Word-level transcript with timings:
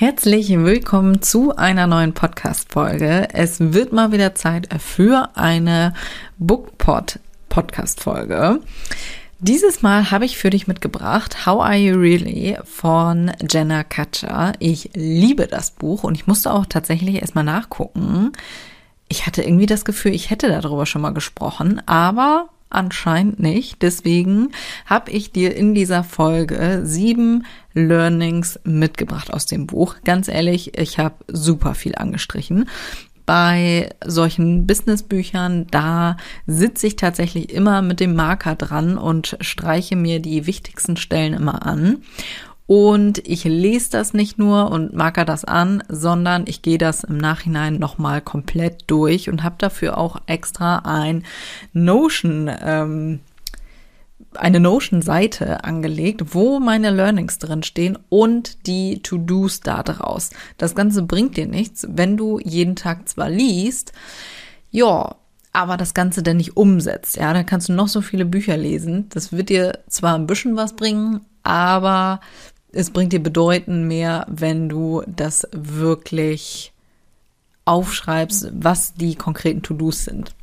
Herzlich 0.00 0.48
willkommen 0.48 1.20
zu 1.20 1.54
einer 1.54 1.86
neuen 1.86 2.14
Podcast-Folge. 2.14 3.28
Es 3.34 3.60
wird 3.60 3.92
mal 3.92 4.12
wieder 4.12 4.34
Zeit 4.34 4.66
für 4.80 5.28
eine 5.34 5.92
Bookpod 6.38 7.18
Podcast-Folge. 7.50 8.60
Dieses 9.40 9.82
Mal 9.82 10.10
habe 10.10 10.24
ich 10.24 10.38
für 10.38 10.48
dich 10.48 10.66
mitgebracht 10.66 11.44
How 11.44 11.60
Are 11.60 11.76
You 11.76 11.98
Really 11.98 12.56
von 12.64 13.30
Jenna 13.46 13.84
Kutcher. 13.84 14.54
Ich 14.58 14.88
liebe 14.94 15.46
das 15.46 15.72
Buch 15.72 16.02
und 16.02 16.14
ich 16.14 16.26
musste 16.26 16.50
auch 16.50 16.64
tatsächlich 16.64 17.16
erstmal 17.16 17.44
nachgucken. 17.44 18.32
Ich 19.06 19.26
hatte 19.26 19.42
irgendwie 19.42 19.66
das 19.66 19.84
Gefühl, 19.84 20.14
ich 20.14 20.30
hätte 20.30 20.48
darüber 20.48 20.86
schon 20.86 21.02
mal 21.02 21.12
gesprochen, 21.12 21.82
aber 21.84 22.48
Anscheinend 22.70 23.40
nicht. 23.40 23.82
Deswegen 23.82 24.52
habe 24.86 25.10
ich 25.10 25.32
dir 25.32 25.56
in 25.56 25.74
dieser 25.74 26.04
Folge 26.04 26.82
sieben 26.84 27.44
Learnings 27.74 28.60
mitgebracht 28.62 29.32
aus 29.32 29.46
dem 29.46 29.66
Buch. 29.66 29.96
Ganz 30.04 30.28
ehrlich, 30.28 30.78
ich 30.78 30.98
habe 31.00 31.16
super 31.26 31.74
viel 31.74 31.96
angestrichen. 31.96 32.68
Bei 33.26 33.90
solchen 34.04 34.66
Businessbüchern, 34.66 35.66
da 35.70 36.16
sitze 36.46 36.86
ich 36.86 36.96
tatsächlich 36.96 37.52
immer 37.52 37.82
mit 37.82 38.00
dem 38.00 38.14
Marker 38.14 38.54
dran 38.54 38.98
und 38.98 39.36
streiche 39.40 39.96
mir 39.96 40.20
die 40.20 40.46
wichtigsten 40.46 40.96
Stellen 40.96 41.34
immer 41.34 41.66
an. 41.66 42.02
Und 42.70 43.26
ich 43.26 43.42
lese 43.42 43.90
das 43.90 44.14
nicht 44.14 44.38
nur 44.38 44.70
und 44.70 44.94
marker 44.94 45.24
das 45.24 45.44
an, 45.44 45.82
sondern 45.88 46.44
ich 46.46 46.62
gehe 46.62 46.78
das 46.78 47.02
im 47.02 47.18
Nachhinein 47.18 47.80
nochmal 47.80 48.20
komplett 48.20 48.84
durch 48.86 49.28
und 49.28 49.42
habe 49.42 49.56
dafür 49.58 49.98
auch 49.98 50.22
extra 50.26 50.76
ein 50.84 51.24
Notion, 51.72 52.48
ähm, 52.62 53.18
eine 54.36 54.60
Notion-Seite 54.60 55.64
angelegt, 55.64 56.32
wo 56.32 56.60
meine 56.60 56.92
Learnings 56.92 57.40
drin 57.40 57.64
stehen 57.64 57.98
und 58.08 58.68
die 58.68 59.02
To-Dos 59.02 59.62
da 59.62 59.82
draus. 59.82 60.30
Das 60.56 60.76
Ganze 60.76 61.02
bringt 61.02 61.36
dir 61.36 61.48
nichts, 61.48 61.88
wenn 61.90 62.16
du 62.16 62.38
jeden 62.38 62.76
Tag 62.76 63.08
zwar 63.08 63.30
liest, 63.30 63.92
ja, 64.70 65.16
aber 65.52 65.76
das 65.76 65.92
Ganze 65.92 66.22
dann 66.22 66.36
nicht 66.36 66.56
umsetzt. 66.56 67.16
Ja, 67.16 67.32
dann 67.32 67.46
kannst 67.46 67.68
du 67.68 67.72
noch 67.72 67.88
so 67.88 68.00
viele 68.00 68.24
Bücher 68.24 68.56
lesen. 68.56 69.08
Das 69.08 69.32
wird 69.32 69.48
dir 69.48 69.80
zwar 69.88 70.14
ein 70.14 70.28
bisschen 70.28 70.54
was 70.54 70.76
bringen, 70.76 71.22
aber 71.42 72.20
es 72.72 72.90
bringt 72.90 73.12
dir 73.12 73.22
bedeutend 73.22 73.86
mehr, 73.86 74.26
wenn 74.28 74.68
du 74.68 75.02
das 75.06 75.46
wirklich 75.52 76.72
aufschreibst, 77.64 78.50
was 78.52 78.94
die 78.94 79.14
konkreten 79.14 79.62
To-Dos 79.62 80.04
sind. 80.04 80.34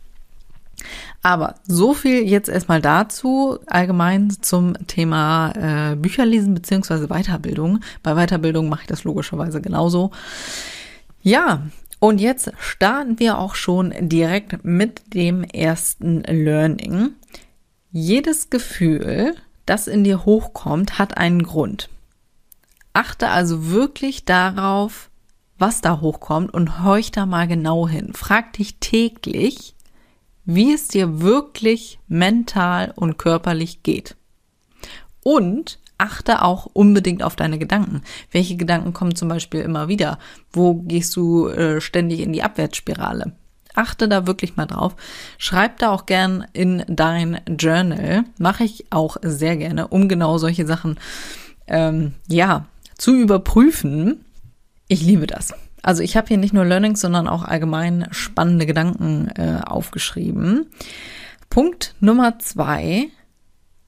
Aber 1.23 1.55
so 1.67 1.93
viel 1.93 2.27
jetzt 2.27 2.47
erstmal 2.47 2.81
dazu, 2.81 3.59
allgemein 3.65 4.29
zum 4.41 4.75
Thema 4.87 5.51
äh, 5.91 5.95
Bücherlesen 5.95 6.53
beziehungsweise 6.53 7.07
Weiterbildung. 7.07 7.79
Bei 8.03 8.13
Weiterbildung 8.15 8.69
mache 8.69 8.81
ich 8.81 8.87
das 8.87 9.03
logischerweise 9.03 9.59
genauso. 9.59 10.11
Ja, 11.21 11.63
und 11.99 12.21
jetzt 12.21 12.51
starten 12.59 13.19
wir 13.19 13.39
auch 13.39 13.55
schon 13.55 13.93
direkt 13.99 14.63
mit 14.63 15.15
dem 15.15 15.43
ersten 15.43 16.21
Learning. 16.21 17.09
Jedes 17.91 18.49
Gefühl, 18.49 19.33
das 19.65 19.87
in 19.87 20.03
dir 20.03 20.23
hochkommt, 20.23 20.99
hat 20.99 21.17
einen 21.17 21.43
Grund. 21.43 21.89
Achte 22.97 23.29
also 23.29 23.69
wirklich 23.69 24.25
darauf, 24.25 25.11
was 25.59 25.81
da 25.81 26.01
hochkommt 26.01 26.51
und 26.51 26.83
horch 26.83 27.11
da 27.11 27.27
mal 27.27 27.47
genau 27.47 27.87
hin. 27.87 28.13
Frag 28.15 28.53
dich 28.53 28.79
täglich, 28.79 29.75
wie 30.45 30.73
es 30.73 30.87
dir 30.87 31.21
wirklich 31.21 31.99
mental 32.07 32.91
und 32.95 33.19
körperlich 33.19 33.83
geht. 33.83 34.15
Und 35.21 35.77
achte 35.99 36.41
auch 36.41 36.65
unbedingt 36.73 37.21
auf 37.21 37.35
deine 37.35 37.59
Gedanken. 37.59 38.01
Welche 38.31 38.55
Gedanken 38.55 38.93
kommen 38.93 39.13
zum 39.13 39.29
Beispiel 39.29 39.61
immer 39.61 39.87
wieder? 39.87 40.17
Wo 40.51 40.73
gehst 40.73 41.15
du 41.15 41.49
äh, 41.49 41.79
ständig 41.79 42.21
in 42.21 42.33
die 42.33 42.41
Abwärtsspirale? 42.41 43.33
Achte 43.75 44.09
da 44.09 44.25
wirklich 44.25 44.55
mal 44.55 44.65
drauf. 44.65 44.95
Schreib 45.37 45.77
da 45.77 45.91
auch 45.91 46.07
gern 46.07 46.47
in 46.51 46.83
dein 46.87 47.41
Journal. 47.59 48.23
Mache 48.39 48.63
ich 48.63 48.87
auch 48.89 49.17
sehr 49.21 49.55
gerne, 49.55 49.87
um 49.87 50.09
genau 50.09 50.39
solche 50.39 50.65
Sachen, 50.65 50.97
ähm, 51.67 52.15
ja, 52.27 52.65
zu 52.97 53.15
überprüfen. 53.15 54.25
Ich 54.87 55.01
liebe 55.01 55.27
das. 55.27 55.53
Also 55.81 56.03
ich 56.03 56.17
habe 56.17 56.27
hier 56.27 56.37
nicht 56.37 56.53
nur 56.53 56.65
Learnings, 56.65 57.01
sondern 57.01 57.27
auch 57.27 57.43
allgemein 57.43 58.07
spannende 58.11 58.65
Gedanken 58.65 59.29
äh, 59.35 59.61
aufgeschrieben. 59.65 60.67
Punkt 61.49 61.95
Nummer 61.99 62.39
zwei. 62.39 63.07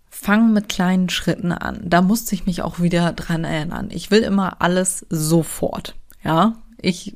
Fang 0.09 0.53
mit 0.53 0.69
kleinen 0.69 1.09
Schritten 1.09 1.51
an. 1.51 1.81
Da 1.85 2.01
musste 2.01 2.35
ich 2.35 2.45
mich 2.45 2.61
auch 2.61 2.79
wieder 2.79 3.13
dran 3.13 3.43
erinnern. 3.43 3.89
Ich 3.91 4.11
will 4.11 4.21
immer 4.21 4.61
alles 4.61 5.05
sofort. 5.09 5.95
Ja, 6.23 6.55
ich 6.81 7.15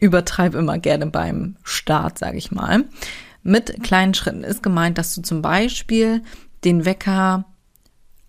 übertreibe 0.00 0.58
immer 0.58 0.78
gerne 0.78 1.06
beim 1.06 1.56
Start, 1.62 2.18
sage 2.18 2.38
ich 2.38 2.50
mal. 2.50 2.84
Mit 3.42 3.82
kleinen 3.82 4.14
Schritten 4.14 4.42
ist 4.42 4.62
gemeint, 4.62 4.96
dass 4.96 5.14
du 5.14 5.22
zum 5.22 5.42
Beispiel 5.42 6.22
den 6.64 6.84
Wecker 6.84 7.44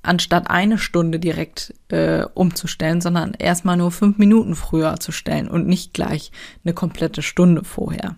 anstatt 0.07 0.49
eine 0.49 0.77
Stunde 0.77 1.19
direkt 1.19 1.73
äh, 1.89 2.23
umzustellen, 2.33 3.01
sondern 3.01 3.33
erstmal 3.33 3.77
nur 3.77 3.91
fünf 3.91 4.17
Minuten 4.17 4.55
früher 4.55 4.99
zu 4.99 5.11
stellen 5.11 5.47
und 5.47 5.67
nicht 5.67 5.93
gleich 5.93 6.31
eine 6.63 6.73
komplette 6.73 7.21
Stunde 7.21 7.63
vorher. 7.63 8.15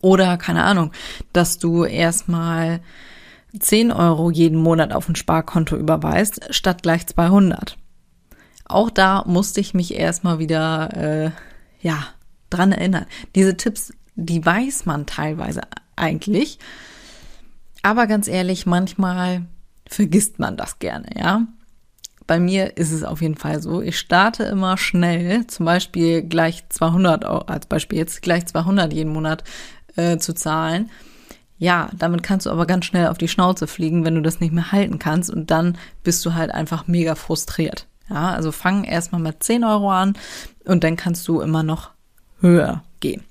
Oder 0.00 0.36
keine 0.36 0.64
Ahnung, 0.64 0.92
dass 1.32 1.58
du 1.58 1.84
erstmal 1.84 2.80
10 3.58 3.92
Euro 3.92 4.30
jeden 4.30 4.58
Monat 4.58 4.92
auf 4.92 5.08
ein 5.08 5.16
Sparkonto 5.16 5.76
überweist, 5.76 6.54
statt 6.54 6.82
gleich 6.82 7.06
200. 7.06 7.76
Auch 8.66 8.90
da 8.90 9.24
musste 9.26 9.60
ich 9.60 9.74
mich 9.74 9.94
erstmal 9.94 10.38
wieder, 10.38 10.96
äh, 10.96 11.30
ja, 11.80 12.06
dran 12.50 12.72
erinnern. 12.72 13.06
Diese 13.34 13.56
Tipps, 13.56 13.92
die 14.14 14.44
weiß 14.44 14.86
man 14.86 15.06
teilweise 15.06 15.62
eigentlich. 15.96 16.58
Aber 17.82 18.06
ganz 18.06 18.28
ehrlich, 18.28 18.66
manchmal 18.66 19.46
vergisst 19.90 20.38
man 20.38 20.56
das 20.56 20.78
gerne, 20.78 21.08
ja. 21.16 21.46
Bei 22.26 22.38
mir 22.38 22.76
ist 22.76 22.92
es 22.92 23.02
auf 23.02 23.22
jeden 23.22 23.34
Fall 23.34 23.60
so. 23.60 23.82
Ich 23.82 23.98
starte 23.98 24.44
immer 24.44 24.78
schnell, 24.78 25.48
zum 25.48 25.66
Beispiel 25.66 26.22
gleich 26.22 26.68
200, 26.68 27.24
als 27.24 27.66
Beispiel 27.66 27.98
jetzt 27.98 28.22
gleich 28.22 28.46
200 28.46 28.92
jeden 28.92 29.12
Monat 29.12 29.42
äh, 29.96 30.18
zu 30.18 30.32
zahlen. 30.32 30.90
Ja, 31.58 31.90
damit 31.94 32.22
kannst 32.22 32.46
du 32.46 32.50
aber 32.50 32.66
ganz 32.66 32.84
schnell 32.84 33.08
auf 33.08 33.18
die 33.18 33.28
Schnauze 33.28 33.66
fliegen, 33.66 34.04
wenn 34.04 34.14
du 34.14 34.22
das 34.22 34.38
nicht 34.38 34.52
mehr 34.52 34.70
halten 34.70 35.00
kannst 35.00 35.28
und 35.28 35.50
dann 35.50 35.76
bist 36.04 36.24
du 36.24 36.34
halt 36.34 36.52
einfach 36.52 36.86
mega 36.86 37.16
frustriert. 37.16 37.86
Ja, 38.08 38.30
also 38.30 38.52
fang 38.52 38.84
erstmal 38.84 39.20
mit 39.20 39.42
10 39.42 39.64
Euro 39.64 39.90
an 39.90 40.14
und 40.64 40.84
dann 40.84 40.96
kannst 40.96 41.26
du 41.26 41.40
immer 41.40 41.62
noch 41.62 41.90
höher 42.40 42.84
gehen. 43.00 43.24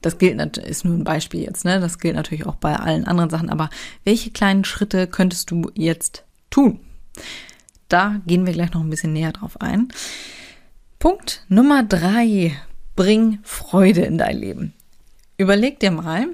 Das 0.00 0.18
gilt 0.18 0.58
ist 0.58 0.84
nur 0.84 0.94
ein 0.94 1.04
Beispiel 1.04 1.42
jetzt, 1.42 1.64
ne? 1.64 1.80
Das 1.80 1.98
gilt 1.98 2.14
natürlich 2.14 2.46
auch 2.46 2.54
bei 2.54 2.76
allen 2.76 3.04
anderen 3.04 3.30
Sachen. 3.30 3.50
Aber 3.50 3.68
welche 4.04 4.30
kleinen 4.30 4.64
Schritte 4.64 5.06
könntest 5.06 5.50
du 5.50 5.70
jetzt 5.74 6.24
tun? 6.50 6.80
Da 7.88 8.20
gehen 8.26 8.46
wir 8.46 8.52
gleich 8.52 8.72
noch 8.72 8.82
ein 8.82 8.90
bisschen 8.90 9.12
näher 9.12 9.32
drauf 9.32 9.60
ein. 9.60 9.88
Punkt 10.98 11.44
Nummer 11.48 11.82
drei. 11.82 12.56
Bring 12.94 13.38
Freude 13.42 14.02
in 14.02 14.18
dein 14.18 14.38
Leben. 14.38 14.74
Überleg 15.36 15.78
dir 15.78 15.92
mal, 15.92 16.26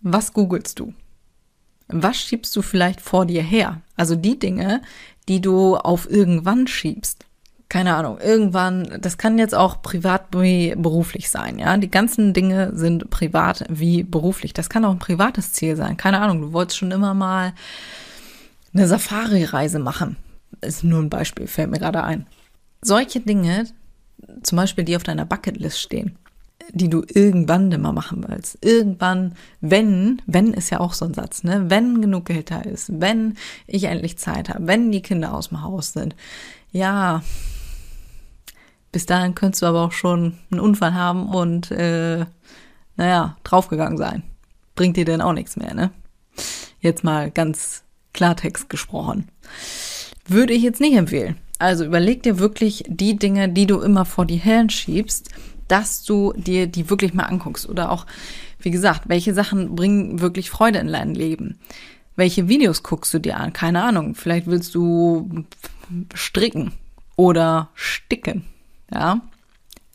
was 0.00 0.32
googelst 0.32 0.78
du? 0.78 0.94
Was 1.88 2.16
schiebst 2.16 2.54
du 2.54 2.62
vielleicht 2.62 3.00
vor 3.00 3.26
dir 3.26 3.42
her? 3.42 3.82
Also 3.96 4.16
die 4.16 4.38
Dinge, 4.38 4.82
die 5.28 5.40
du 5.40 5.76
auf 5.76 6.08
irgendwann 6.08 6.66
schiebst 6.66 7.25
keine 7.68 7.96
Ahnung, 7.96 8.18
irgendwann, 8.20 8.98
das 9.00 9.18
kann 9.18 9.38
jetzt 9.38 9.54
auch 9.54 9.82
privat 9.82 10.26
wie 10.32 10.74
beruflich 10.76 11.30
sein, 11.30 11.58
ja. 11.58 11.76
Die 11.76 11.90
ganzen 11.90 12.32
Dinge 12.32 12.70
sind 12.74 13.10
privat 13.10 13.64
wie 13.68 14.04
beruflich. 14.04 14.52
Das 14.52 14.68
kann 14.68 14.84
auch 14.84 14.92
ein 14.92 15.00
privates 15.00 15.52
Ziel 15.52 15.74
sein. 15.74 15.96
Keine 15.96 16.20
Ahnung, 16.20 16.40
du 16.40 16.52
wolltest 16.52 16.78
schon 16.78 16.92
immer 16.92 17.12
mal 17.14 17.54
eine 18.72 18.86
Safari-Reise 18.86 19.80
machen. 19.80 20.16
Ist 20.60 20.84
nur 20.84 21.00
ein 21.00 21.10
Beispiel, 21.10 21.48
fällt 21.48 21.70
mir 21.70 21.78
gerade 21.78 22.04
ein. 22.04 22.26
Solche 22.82 23.20
Dinge, 23.20 23.66
zum 24.42 24.56
Beispiel, 24.56 24.84
die 24.84 24.96
auf 24.96 25.02
deiner 25.02 25.24
Bucketlist 25.24 25.80
stehen, 25.80 26.16
die 26.72 26.88
du 26.88 27.02
irgendwann 27.08 27.72
immer 27.72 27.92
machen 27.92 28.24
willst. 28.28 28.64
Irgendwann, 28.64 29.34
wenn, 29.60 30.22
wenn 30.26 30.52
ist 30.52 30.70
ja 30.70 30.78
auch 30.78 30.92
so 30.92 31.04
ein 31.04 31.14
Satz, 31.14 31.42
ne? 31.42 31.64
Wenn 31.68 32.00
genug 32.00 32.26
Geld 32.26 32.52
da 32.52 32.60
ist, 32.60 33.00
wenn 33.00 33.36
ich 33.66 33.84
endlich 33.84 34.18
Zeit 34.18 34.50
habe, 34.50 34.66
wenn 34.68 34.92
die 34.92 35.02
Kinder 35.02 35.34
aus 35.34 35.48
dem 35.48 35.62
Haus 35.62 35.92
sind. 35.92 36.14
Ja, 36.70 37.22
bis 38.92 39.06
dahin 39.06 39.34
könntest 39.34 39.62
du 39.62 39.66
aber 39.66 39.84
auch 39.84 39.92
schon 39.92 40.38
einen 40.50 40.60
Unfall 40.60 40.94
haben 40.94 41.28
und 41.28 41.70
äh, 41.70 42.26
naja, 42.96 43.36
draufgegangen 43.44 43.98
sein. 43.98 44.22
Bringt 44.74 44.96
dir 44.96 45.04
denn 45.04 45.20
auch 45.20 45.32
nichts 45.32 45.56
mehr, 45.56 45.74
ne? 45.74 45.90
Jetzt 46.80 47.04
mal 47.04 47.30
ganz 47.30 47.82
Klartext 48.12 48.70
gesprochen. 48.70 49.28
Würde 50.26 50.52
ich 50.52 50.62
jetzt 50.62 50.80
nicht 50.80 50.96
empfehlen. 50.96 51.36
Also 51.58 51.84
überleg 51.84 52.22
dir 52.22 52.38
wirklich 52.38 52.84
die 52.86 53.16
Dinge, 53.16 53.48
die 53.48 53.66
du 53.66 53.80
immer 53.80 54.04
vor 54.04 54.26
die 54.26 54.36
Herren 54.36 54.68
schiebst, 54.68 55.30
dass 55.68 56.04
du 56.04 56.32
dir 56.36 56.66
die 56.66 56.90
wirklich 56.90 57.14
mal 57.14 57.24
anguckst. 57.24 57.68
Oder 57.68 57.90
auch, 57.90 58.06
wie 58.58 58.70
gesagt, 58.70 59.08
welche 59.08 59.34
Sachen 59.34 59.74
bringen 59.74 60.20
wirklich 60.20 60.50
Freude 60.50 60.78
in 60.78 60.88
dein 60.88 61.14
Leben? 61.14 61.58
Welche 62.14 62.48
Videos 62.48 62.82
guckst 62.82 63.12
du 63.14 63.18
dir 63.18 63.38
an? 63.38 63.52
Keine 63.52 63.82
Ahnung. 63.82 64.14
Vielleicht 64.14 64.46
willst 64.46 64.74
du 64.74 65.44
stricken 66.14 66.72
oder 67.16 67.70
sticken. 67.74 68.44
Ja. 68.92 69.20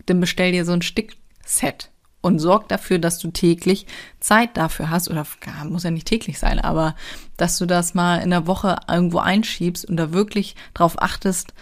Dann 0.05 0.19
bestell 0.19 0.51
dir 0.51 0.65
so 0.65 0.73
ein 0.73 0.81
Stickset 0.81 1.91
und 2.21 2.39
sorg 2.39 2.69
dafür, 2.69 2.99
dass 2.99 3.19
du 3.19 3.31
täglich 3.31 3.85
Zeit 4.19 4.55
dafür 4.55 4.89
hast 4.89 5.09
oder 5.09 5.25
muss 5.67 5.83
ja 5.83 5.91
nicht 5.91 6.07
täglich 6.07 6.39
sein, 6.39 6.59
aber 6.59 6.95
dass 7.37 7.57
du 7.57 7.65
das 7.65 7.93
mal 7.93 8.17
in 8.17 8.29
der 8.29 8.47
Woche 8.47 8.77
irgendwo 8.87 9.19
einschiebst 9.19 9.85
und 9.85 9.97
da 9.97 10.13
wirklich 10.13 10.55
drauf 10.73 11.01
achtest, 11.01 11.53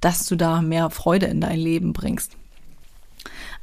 dass 0.00 0.26
du 0.26 0.36
da 0.36 0.62
mehr 0.62 0.90
Freude 0.90 1.26
in 1.26 1.40
dein 1.40 1.58
Leben 1.58 1.92
bringst. 1.92 2.36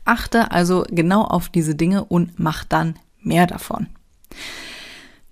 Achte 0.04 0.52
also 0.52 0.86
genau 0.90 1.24
auf 1.24 1.50
diese 1.50 1.76
Dinge 1.76 2.04
und 2.06 2.40
mach 2.40 2.64
dann 2.64 2.98
mehr 3.22 3.48
davon. 3.48 3.88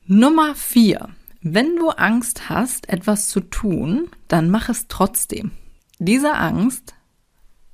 Nummer 0.06 0.56
vier. 0.56 1.10
Wenn 1.42 1.78
du 1.78 1.90
Angst 1.90 2.50
hast, 2.50 2.90
etwas 2.90 3.30
zu 3.30 3.40
tun, 3.40 4.10
dann 4.28 4.50
mach 4.50 4.70
es 4.70 4.88
trotzdem. 4.88 5.52
Diese 5.98 6.34
Angst, 6.34 6.94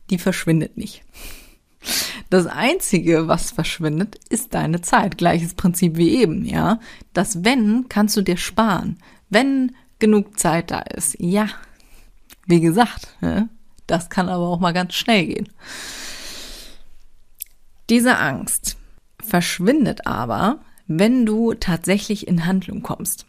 die 0.10 0.18
verschwindet 0.18 0.78
nicht. 0.78 1.04
Das 2.30 2.48
einzige, 2.48 3.28
was 3.28 3.52
verschwindet, 3.52 4.18
ist 4.30 4.54
deine 4.54 4.82
Zeit. 4.82 5.18
Gleiches 5.18 5.54
Prinzip 5.54 5.98
wie 5.98 6.16
eben, 6.16 6.46
ja. 6.46 6.80
Das 7.14 7.44
Wenn 7.44 7.88
kannst 7.90 8.18
du 8.18 8.22
dir 8.22 8.38
sparen. 8.38 8.98
Wenn 9.30 9.76
genug 10.00 10.40
Zeit 10.40 10.72
da 10.72 10.80
ist. 10.80 11.16
Ja. 11.20 11.48
Wie 12.46 12.62
gesagt, 12.62 13.16
ne? 13.22 13.50
das 13.88 14.10
kann 14.10 14.30
aber 14.30 14.48
auch 14.48 14.60
mal 14.60 14.74
ganz 14.74 14.94
schnell 14.94 15.26
gehen. 15.26 15.50
Diese 17.90 18.18
Angst 18.18 18.78
verschwindet 19.20 20.08
aber, 20.08 20.60
wenn 20.88 21.26
du 21.26 21.54
tatsächlich 21.54 22.28
in 22.28 22.46
Handlung 22.46 22.82
kommst. 22.82 23.26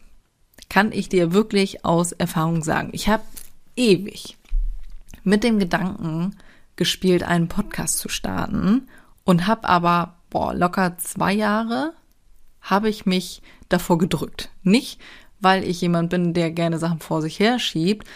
Kann 0.69 0.91
ich 0.91 1.09
dir 1.09 1.33
wirklich 1.33 1.85
aus 1.85 2.11
Erfahrung 2.11 2.63
sagen. 2.63 2.89
Ich 2.91 3.07
habe 3.07 3.23
ewig 3.75 4.37
mit 5.23 5.43
dem 5.43 5.59
Gedanken 5.59 6.35
gespielt, 6.77 7.23
einen 7.23 7.47
Podcast 7.47 7.99
zu 7.99 8.09
starten 8.09 8.87
und 9.23 9.47
habe 9.47 9.67
aber, 9.67 10.15
boah, 10.29 10.53
locker 10.53 10.97
zwei 10.97 11.33
Jahre 11.33 11.93
habe 12.61 12.89
ich 12.89 13.05
mich 13.05 13.41
davor 13.69 13.97
gedrückt. 13.97 14.49
Nicht, 14.63 14.99
weil 15.39 15.63
ich 15.63 15.81
jemand 15.81 16.09
bin, 16.09 16.33
der 16.33 16.51
gerne 16.51 16.79
Sachen 16.79 16.99
vor 16.99 17.21
sich 17.21 17.39
her 17.39 17.59
schiebt. 17.59 18.07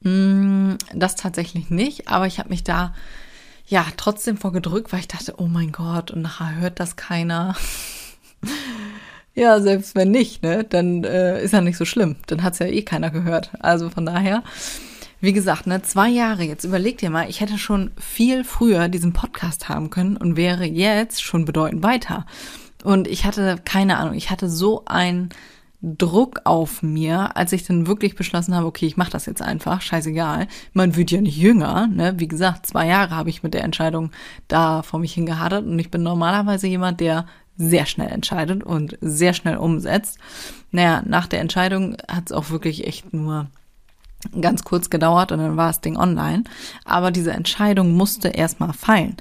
Mm, 0.00 0.74
das 0.94 1.16
tatsächlich 1.16 1.70
nicht, 1.70 2.08
aber 2.08 2.26
ich 2.26 2.38
habe 2.38 2.48
mich 2.48 2.64
da 2.64 2.94
ja 3.66 3.86
trotzdem 3.96 4.36
vorgedrückt, 4.36 4.92
weil 4.92 5.00
ich 5.00 5.08
dachte, 5.08 5.34
oh 5.38 5.46
mein 5.46 5.72
Gott, 5.72 6.10
und 6.10 6.22
nachher 6.22 6.56
hört 6.56 6.80
das 6.80 6.96
keiner. 6.96 7.54
ja, 9.34 9.60
selbst 9.60 9.94
wenn 9.94 10.10
nicht, 10.10 10.42
ne, 10.42 10.64
dann 10.64 11.04
äh, 11.04 11.42
ist 11.42 11.52
ja 11.52 11.60
nicht 11.60 11.76
so 11.76 11.84
schlimm. 11.84 12.16
Dann 12.26 12.42
hat's 12.42 12.58
ja 12.58 12.66
eh 12.66 12.82
keiner 12.82 13.10
gehört. 13.10 13.50
Also 13.60 13.90
von 13.90 14.06
daher 14.06 14.42
wie 15.20 15.32
gesagt, 15.32 15.66
ne, 15.66 15.82
zwei 15.82 16.08
Jahre, 16.08 16.42
jetzt 16.44 16.64
überleg 16.64 16.98
dir 16.98 17.10
mal, 17.10 17.28
ich 17.28 17.40
hätte 17.40 17.58
schon 17.58 17.90
viel 17.98 18.44
früher 18.44 18.88
diesen 18.88 19.12
Podcast 19.12 19.68
haben 19.68 19.90
können 19.90 20.16
und 20.16 20.36
wäre 20.36 20.64
jetzt 20.64 21.22
schon 21.22 21.44
bedeutend 21.44 21.82
weiter. 21.82 22.26
Und 22.82 23.06
ich 23.06 23.24
hatte 23.24 23.58
keine 23.64 23.98
Ahnung, 23.98 24.14
ich 24.14 24.30
hatte 24.30 24.48
so 24.48 24.84
einen 24.86 25.28
Druck 25.82 26.42
auf 26.44 26.82
mir, 26.82 27.36
als 27.36 27.52
ich 27.52 27.64
dann 27.64 27.86
wirklich 27.86 28.14
beschlossen 28.14 28.54
habe, 28.54 28.66
okay, 28.66 28.86
ich 28.86 28.98
mache 28.98 29.10
das 29.10 29.24
jetzt 29.26 29.40
einfach, 29.40 29.80
scheißegal. 29.80 30.46
Man 30.74 30.94
wird 30.94 31.10
ja 31.10 31.20
nicht 31.20 31.38
jünger, 31.38 31.86
ne? 31.86 32.14
Wie 32.18 32.28
gesagt, 32.28 32.66
zwei 32.66 32.86
Jahre 32.86 33.16
habe 33.16 33.30
ich 33.30 33.42
mit 33.42 33.54
der 33.54 33.64
Entscheidung 33.64 34.10
da 34.46 34.82
vor 34.82 35.00
mich 35.00 35.14
hingehadert 35.14 35.64
und 35.64 35.78
ich 35.78 35.90
bin 35.90 36.02
normalerweise 36.02 36.66
jemand, 36.66 37.00
der 37.00 37.26
sehr 37.56 37.86
schnell 37.86 38.08
entscheidet 38.08 38.62
und 38.62 38.98
sehr 39.00 39.32
schnell 39.32 39.56
umsetzt. 39.56 40.18
Naja, 40.70 41.02
nach 41.06 41.26
der 41.26 41.40
Entscheidung 41.40 41.96
hat 42.08 42.26
es 42.26 42.32
auch 42.32 42.50
wirklich 42.50 42.86
echt 42.86 43.12
nur 43.12 43.48
ganz 44.40 44.64
kurz 44.64 44.90
gedauert 44.90 45.32
und 45.32 45.38
dann 45.38 45.56
war 45.56 45.68
das 45.68 45.80
Ding 45.80 45.96
online. 45.96 46.44
Aber 46.84 47.10
diese 47.10 47.32
Entscheidung 47.32 47.92
musste 47.92 48.28
erstmal 48.28 48.72
fallen. 48.72 49.16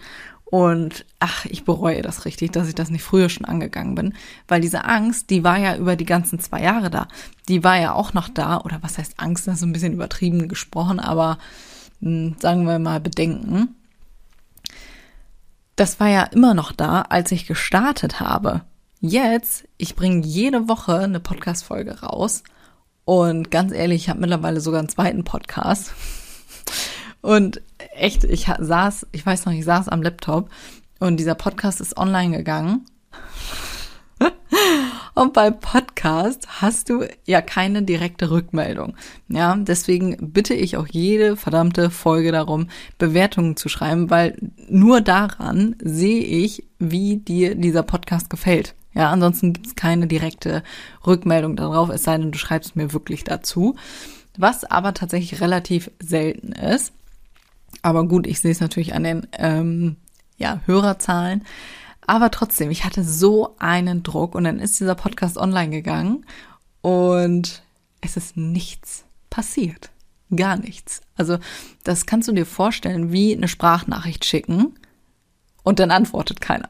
Und 0.46 1.06
ach, 1.20 1.46
ich 1.46 1.64
bereue 1.64 2.02
das 2.02 2.26
richtig, 2.26 2.52
dass 2.52 2.68
ich 2.68 2.74
das 2.74 2.90
nicht 2.90 3.04
früher 3.04 3.30
schon 3.30 3.46
angegangen 3.46 3.94
bin, 3.94 4.16
weil 4.48 4.62
diese 4.62 4.84
Angst, 4.84 5.30
die 5.30 5.44
war 5.44 5.58
ja 5.58 5.76
über 5.76 5.96
die 5.96 6.06
ganzen 6.06 6.40
zwei 6.40 6.64
Jahre 6.64 6.90
da. 6.90 7.08
Die 7.48 7.64
war 7.64 7.78
ja 7.80 7.94
auch 7.94 8.14
noch 8.14 8.30
da, 8.30 8.60
oder 8.62 8.80
was 8.82 8.98
heißt 8.98 9.16
Angst, 9.18 9.48
das 9.48 9.58
ist 9.58 9.64
ein 9.64 9.74
bisschen 9.74 9.94
übertrieben 9.94 10.48
gesprochen, 10.48 11.00
aber 11.00 11.38
mh, 12.00 12.10
hm, 12.10 12.36
sagen 12.40 12.66
wir 12.66 12.80
mal 12.80 13.00
Bedenken. 13.00 13.76
Das 15.76 16.00
war 16.00 16.10
ja 16.10 16.24
immer 16.24 16.56
noch 16.56 16.72
da, 16.72 17.04
als 17.04 17.32
ich 17.32 17.46
gestartet 17.46 18.20
habe. 18.20 18.62
Jetzt, 19.02 19.66
ich 19.78 19.96
bringe 19.96 20.26
jede 20.26 20.68
Woche 20.68 20.98
eine 20.98 21.20
Podcast-Folge 21.20 22.02
raus 22.02 22.44
und 23.10 23.50
ganz 23.50 23.74
ehrlich, 23.74 24.04
ich 24.04 24.10
habe 24.10 24.20
mittlerweile 24.20 24.62
sogar 24.62 24.78
einen 24.78 24.88
zweiten 24.88 25.24
Podcast. 25.24 25.96
Und 27.22 27.60
echt, 27.96 28.24
ich 28.24 28.52
saß, 28.60 29.08
ich 29.12 29.26
weiß 29.26 29.48
noch, 29.48 29.54
ich 29.54 29.66
saß 29.66 29.90
am 29.90 30.04
Laptop 30.04 30.52
und 31.00 31.18
dieser 31.18 31.34
Podcast 31.34 31.82
ist 31.82 31.98
online 31.98 32.38
gegangen. 32.38 32.86
Und 35.16 35.34
beim 35.34 35.60
Podcast 35.60 36.62
hast 36.62 36.90
du 36.90 37.04
ja 37.26 37.42
keine 37.42 37.82
direkte 37.82 38.30
Rückmeldung. 38.30 38.96
Ja, 39.28 39.56
deswegen 39.56 40.32
bitte 40.32 40.54
ich 40.54 40.78
auch 40.78 40.88
jede 40.88 41.36
verdammte 41.36 41.90
Folge 41.90 42.32
darum, 42.32 42.68
Bewertungen 43.00 43.58
zu 43.58 43.70
schreiben, 43.70 44.12
weil 44.12 44.38
nur 44.70 45.02
daran 45.02 45.76
sehe 45.82 46.22
ich, 46.24 46.64
wie 46.78 47.18
dir 47.18 47.56
dieser 47.56 47.84
Podcast 47.84 48.30
gefällt. 48.30 48.76
Ja, 48.94 49.12
ansonsten 49.12 49.54
gibt 49.54 49.68
es 49.68 49.76
keine 49.76 50.08
direkte 50.08 50.64
Rückmeldung 51.06 51.56
darauf, 51.56 51.90
es 51.90 52.04
sei 52.04 52.18
denn, 52.18 52.32
du 52.32 52.38
schreibst 52.38 52.76
mir 52.76 52.92
wirklich 52.94 53.24
dazu. 53.24 53.76
Was 54.38 54.64
aber 54.64 54.94
tatsächlich 54.94 55.42
relativ 55.42 55.92
selten 56.00 56.54
ist. 56.54 56.94
Aber 57.82 58.08
gut, 58.08 58.26
ich 58.26 58.40
sehe 58.40 58.52
es 58.52 58.62
natürlich 58.62 58.94
an 58.94 59.04
den 59.04 59.28
ähm, 59.34 59.98
ja, 60.38 60.62
Hörerzahlen. 60.66 61.44
Aber 62.08 62.32
trotzdem, 62.32 62.72
ich 62.72 62.86
hatte 62.86 63.04
so 63.04 63.56
einen 63.60 64.02
Druck 64.02 64.34
und 64.34 64.46
dann 64.46 64.60
ist 64.60 64.80
dieser 64.80 64.96
Podcast 64.96 65.38
online 65.38 65.70
gegangen 65.70 66.26
und 66.82 67.62
es 68.02 68.18
ist 68.18 68.38
nichts 68.38 69.04
passiert. 69.30 69.92
Gar 70.36 70.58
nichts. 70.58 71.02
Also 71.16 71.38
das 71.84 72.06
kannst 72.06 72.28
du 72.28 72.32
dir 72.32 72.46
vorstellen, 72.46 73.12
wie 73.12 73.36
eine 73.36 73.48
Sprachnachricht 73.48 74.26
schicken 74.26 74.76
und 75.64 75.80
dann 75.80 75.92
antwortet 75.92 76.42
keiner. 76.42 76.70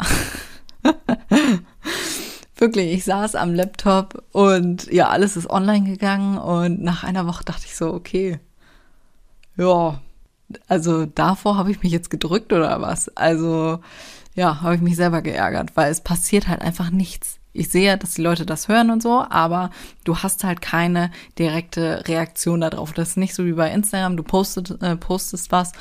Wirklich, 2.59 2.91
ich 2.91 3.05
saß 3.05 3.35
am 3.35 3.53
Laptop 3.53 4.21
und 4.33 4.91
ja, 4.91 5.07
alles 5.07 5.37
ist 5.37 5.49
online 5.49 5.89
gegangen 5.89 6.37
und 6.37 6.81
nach 6.81 7.05
einer 7.05 7.25
Woche 7.25 7.45
dachte 7.45 7.63
ich 7.65 7.77
so, 7.77 7.93
okay, 7.93 8.41
ja, 9.55 10.01
also 10.67 11.05
davor 11.05 11.55
habe 11.55 11.71
ich 11.71 11.81
mich 11.81 11.93
jetzt 11.93 12.09
gedrückt 12.09 12.51
oder 12.51 12.81
was? 12.81 13.15
Also 13.15 13.79
ja, 14.35 14.59
habe 14.59 14.75
ich 14.75 14.81
mich 14.81 14.97
selber 14.97 15.21
geärgert, 15.21 15.77
weil 15.77 15.89
es 15.89 16.01
passiert 16.01 16.49
halt 16.49 16.61
einfach 16.61 16.89
nichts. 16.89 17.39
Ich 17.53 17.69
sehe, 17.69 17.97
dass 17.97 18.15
die 18.15 18.23
Leute 18.23 18.45
das 18.45 18.67
hören 18.67 18.91
und 18.91 19.01
so, 19.01 19.23
aber 19.29 19.69
du 20.03 20.17
hast 20.17 20.43
halt 20.43 20.61
keine 20.61 21.11
direkte 21.37 22.03
Reaktion 22.09 22.59
darauf. 22.59 22.91
Das 22.91 23.11
ist 23.11 23.17
nicht 23.17 23.35
so 23.35 23.45
wie 23.45 23.53
bei 23.53 23.71
Instagram, 23.71 24.17
du 24.17 24.23
postet, 24.23 24.81
äh, 24.83 24.97
postest 24.97 25.53
was 25.53 25.71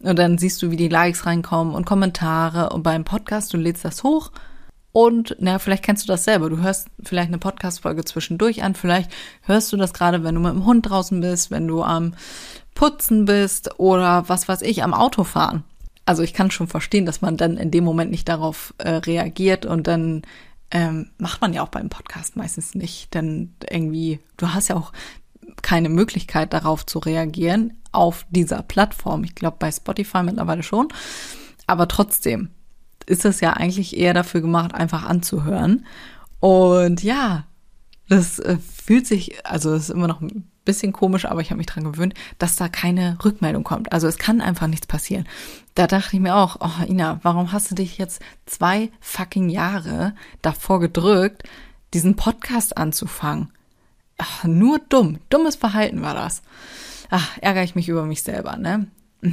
und 0.00 0.18
dann 0.18 0.38
siehst 0.38 0.62
du, 0.62 0.70
wie 0.70 0.76
die 0.76 0.88
Likes 0.88 1.26
reinkommen 1.26 1.74
und 1.74 1.84
Kommentare 1.84 2.70
und 2.70 2.82
beim 2.82 3.04
Podcast, 3.04 3.52
du 3.52 3.58
lädst 3.58 3.84
das 3.84 4.02
hoch 4.02 4.32
und 4.92 5.36
na, 5.38 5.58
vielleicht 5.58 5.84
kennst 5.84 6.04
du 6.04 6.12
das 6.12 6.24
selber. 6.24 6.50
Du 6.50 6.58
hörst 6.58 6.88
vielleicht 7.02 7.28
eine 7.28 7.38
Podcast-Folge 7.38 8.04
zwischendurch 8.04 8.62
an. 8.62 8.74
Vielleicht 8.74 9.10
hörst 9.42 9.72
du 9.72 9.78
das 9.78 9.94
gerade, 9.94 10.22
wenn 10.22 10.34
du 10.34 10.40
mit 10.40 10.52
dem 10.52 10.66
Hund 10.66 10.88
draußen 10.88 11.20
bist, 11.20 11.50
wenn 11.50 11.66
du 11.66 11.82
am 11.82 12.14
Putzen 12.74 13.24
bist 13.24 13.78
oder 13.78 14.28
was 14.28 14.48
weiß 14.48 14.62
ich, 14.62 14.82
am 14.82 14.92
Autofahren. 14.92 15.64
Also 16.04 16.22
ich 16.22 16.34
kann 16.34 16.50
schon 16.50 16.68
verstehen, 16.68 17.06
dass 17.06 17.22
man 17.22 17.36
dann 17.36 17.56
in 17.56 17.70
dem 17.70 17.84
Moment 17.84 18.10
nicht 18.10 18.28
darauf 18.28 18.74
äh, 18.78 18.90
reagiert 18.90 19.64
und 19.64 19.86
dann 19.86 20.22
ähm, 20.70 21.10
macht 21.16 21.40
man 21.40 21.54
ja 21.54 21.62
auch 21.62 21.68
beim 21.68 21.88
Podcast 21.88 22.36
meistens 22.36 22.74
nicht. 22.74 23.14
Denn 23.14 23.54
irgendwie, 23.70 24.20
du 24.36 24.52
hast 24.52 24.68
ja 24.68 24.76
auch 24.76 24.92
keine 25.62 25.88
Möglichkeit 25.88 26.52
darauf 26.52 26.84
zu 26.84 26.98
reagieren 26.98 27.78
auf 27.92 28.26
dieser 28.30 28.62
Plattform. 28.62 29.24
Ich 29.24 29.34
glaube 29.34 29.56
bei 29.58 29.70
Spotify 29.70 30.22
mittlerweile 30.22 30.62
schon. 30.62 30.88
Aber 31.66 31.88
trotzdem, 31.88 32.50
ist 33.04 33.24
das 33.24 33.40
ja 33.40 33.52
eigentlich 33.52 33.96
eher 33.96 34.14
dafür 34.14 34.40
gemacht, 34.40 34.74
einfach 34.74 35.04
anzuhören. 35.04 35.86
Und 36.40 37.02
ja, 37.02 37.44
das 38.08 38.38
äh, 38.38 38.56
fühlt 38.58 39.06
sich, 39.06 39.46
also 39.46 39.72
es 39.74 39.84
ist 39.84 39.90
immer 39.90 40.08
noch 40.08 40.20
bisschen 40.64 40.92
komisch, 40.92 41.24
aber 41.24 41.40
ich 41.40 41.50
habe 41.50 41.58
mich 41.58 41.66
dran 41.66 41.84
gewöhnt, 41.84 42.14
dass 42.38 42.56
da 42.56 42.68
keine 42.68 43.18
Rückmeldung 43.24 43.64
kommt. 43.64 43.92
Also 43.92 44.06
es 44.06 44.18
kann 44.18 44.40
einfach 44.40 44.66
nichts 44.66 44.86
passieren. 44.86 45.26
Da 45.74 45.86
dachte 45.86 46.16
ich 46.16 46.22
mir 46.22 46.36
auch, 46.36 46.56
oh 46.60 46.84
Ina, 46.86 47.20
warum 47.22 47.52
hast 47.52 47.70
du 47.70 47.74
dich 47.74 47.98
jetzt 47.98 48.20
zwei 48.46 48.90
fucking 49.00 49.48
Jahre 49.48 50.14
davor 50.40 50.80
gedrückt, 50.80 51.42
diesen 51.94 52.16
Podcast 52.16 52.76
anzufangen? 52.76 53.50
Ach, 54.18 54.44
nur 54.44 54.78
dumm. 54.78 55.18
Dummes 55.30 55.56
Verhalten 55.56 56.02
war 56.02 56.14
das. 56.14 56.42
Ach, 57.10 57.36
ärgere 57.40 57.64
ich 57.64 57.74
mich 57.74 57.88
über 57.88 58.04
mich 58.04 58.22
selber, 58.22 58.56
ne? 58.56 58.86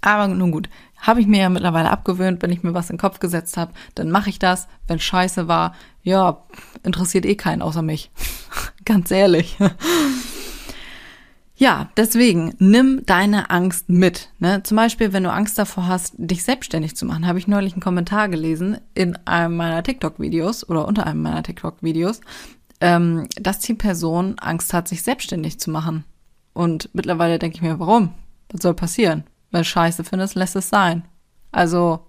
Aber 0.00 0.28
nun 0.28 0.52
gut, 0.52 0.68
habe 0.96 1.20
ich 1.20 1.26
mir 1.26 1.40
ja 1.40 1.48
mittlerweile 1.48 1.90
abgewöhnt, 1.90 2.42
wenn 2.42 2.50
ich 2.50 2.62
mir 2.62 2.74
was 2.74 2.90
in 2.90 2.96
den 2.96 3.00
Kopf 3.00 3.20
gesetzt 3.20 3.56
habe, 3.56 3.72
dann 3.94 4.10
mache 4.10 4.30
ich 4.30 4.38
das. 4.38 4.68
Wenn 4.86 4.98
scheiße 4.98 5.48
war, 5.48 5.74
ja, 6.02 6.44
interessiert 6.82 7.26
eh 7.26 7.36
keinen 7.36 7.62
außer 7.62 7.82
mich. 7.82 8.10
Ganz 8.84 9.10
ehrlich. 9.10 9.56
Ja, 11.58 11.90
deswegen 11.96 12.54
nimm 12.60 13.02
deine 13.04 13.50
Angst 13.50 13.88
mit. 13.88 14.30
Ne? 14.38 14.62
Zum 14.62 14.76
Beispiel, 14.76 15.12
wenn 15.12 15.24
du 15.24 15.32
Angst 15.32 15.58
davor 15.58 15.88
hast, 15.88 16.14
dich 16.16 16.44
selbstständig 16.44 16.94
zu 16.94 17.04
machen, 17.04 17.26
habe 17.26 17.40
ich 17.40 17.48
neulich 17.48 17.72
einen 17.72 17.82
Kommentar 17.82 18.28
gelesen 18.28 18.78
in 18.94 19.16
einem 19.26 19.56
meiner 19.56 19.82
TikTok-Videos 19.82 20.68
oder 20.68 20.86
unter 20.86 21.04
einem 21.04 21.20
meiner 21.20 21.42
TikTok-Videos, 21.42 22.20
ähm, 22.80 23.26
dass 23.40 23.58
die 23.58 23.74
Person 23.74 24.38
Angst 24.38 24.72
hat, 24.72 24.86
sich 24.86 25.02
selbstständig 25.02 25.58
zu 25.58 25.72
machen. 25.72 26.04
Und 26.52 26.90
mittlerweile 26.92 27.40
denke 27.40 27.56
ich 27.56 27.62
mir, 27.62 27.80
warum? 27.80 28.14
Was 28.50 28.62
soll 28.62 28.74
passieren? 28.74 29.24
Wenn 29.50 29.64
Scheiße 29.64 30.04
findest, 30.04 30.34
lässt 30.34 30.56
es 30.56 30.68
sein. 30.68 31.04
Also, 31.52 32.06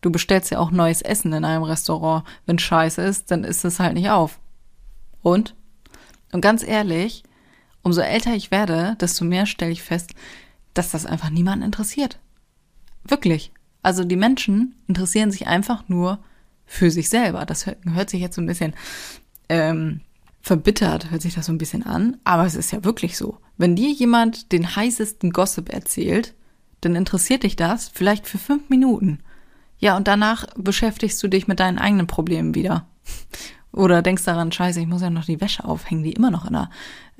du 0.00 0.10
bestellst 0.10 0.50
ja 0.50 0.58
auch 0.58 0.70
neues 0.70 1.02
Essen 1.02 1.32
in 1.32 1.44
einem 1.44 1.62
Restaurant. 1.62 2.24
Wenn 2.46 2.58
Scheiße 2.58 3.02
ist, 3.02 3.30
dann 3.30 3.44
ist 3.44 3.64
es 3.64 3.80
halt 3.80 3.94
nicht 3.94 4.10
auf. 4.10 4.40
Und? 5.22 5.54
Und 6.32 6.40
ganz 6.40 6.62
ehrlich, 6.62 7.22
umso 7.82 8.00
älter 8.00 8.34
ich 8.34 8.50
werde, 8.50 8.96
desto 9.00 9.24
mehr 9.24 9.46
stelle 9.46 9.72
ich 9.72 9.82
fest, 9.82 10.10
dass 10.74 10.90
das 10.90 11.06
einfach 11.06 11.30
niemanden 11.30 11.64
interessiert. 11.64 12.18
Wirklich. 13.04 13.52
Also 13.82 14.04
die 14.04 14.16
Menschen 14.16 14.74
interessieren 14.86 15.30
sich 15.30 15.46
einfach 15.46 15.88
nur 15.88 16.18
für 16.66 16.90
sich 16.90 17.08
selber. 17.08 17.46
Das 17.46 17.66
hört, 17.66 17.78
hört 17.84 18.10
sich 18.10 18.20
jetzt 18.20 18.36
so 18.36 18.42
ein 18.42 18.46
bisschen 18.46 18.74
ähm, 19.48 20.02
verbittert, 20.42 21.10
hört 21.10 21.22
sich 21.22 21.34
das 21.34 21.46
so 21.46 21.52
ein 21.52 21.58
bisschen 21.58 21.84
an, 21.84 22.18
aber 22.24 22.44
es 22.44 22.54
ist 22.54 22.72
ja 22.72 22.84
wirklich 22.84 23.16
so. 23.16 23.38
Wenn 23.56 23.76
dir 23.76 23.90
jemand 23.90 24.52
den 24.52 24.76
heißesten 24.76 25.30
Gossip 25.30 25.72
erzählt, 25.72 26.34
dann 26.80 26.96
interessiert 26.96 27.42
dich 27.42 27.56
das 27.56 27.88
vielleicht 27.88 28.26
für 28.26 28.38
fünf 28.38 28.68
Minuten. 28.68 29.20
Ja, 29.78 29.96
und 29.96 30.08
danach 30.08 30.46
beschäftigst 30.56 31.22
du 31.22 31.28
dich 31.28 31.46
mit 31.46 31.60
deinen 31.60 31.78
eigenen 31.78 32.06
Problemen 32.06 32.54
wieder. 32.54 32.86
Oder 33.72 34.02
denkst 34.02 34.24
daran, 34.24 34.50
scheiße, 34.50 34.80
ich 34.80 34.86
muss 34.86 35.02
ja 35.02 35.10
noch 35.10 35.26
die 35.26 35.40
Wäsche 35.40 35.64
aufhängen, 35.64 36.02
die 36.02 36.12
immer 36.12 36.30
noch 36.30 36.46
in 36.46 36.54
der, 36.54 36.70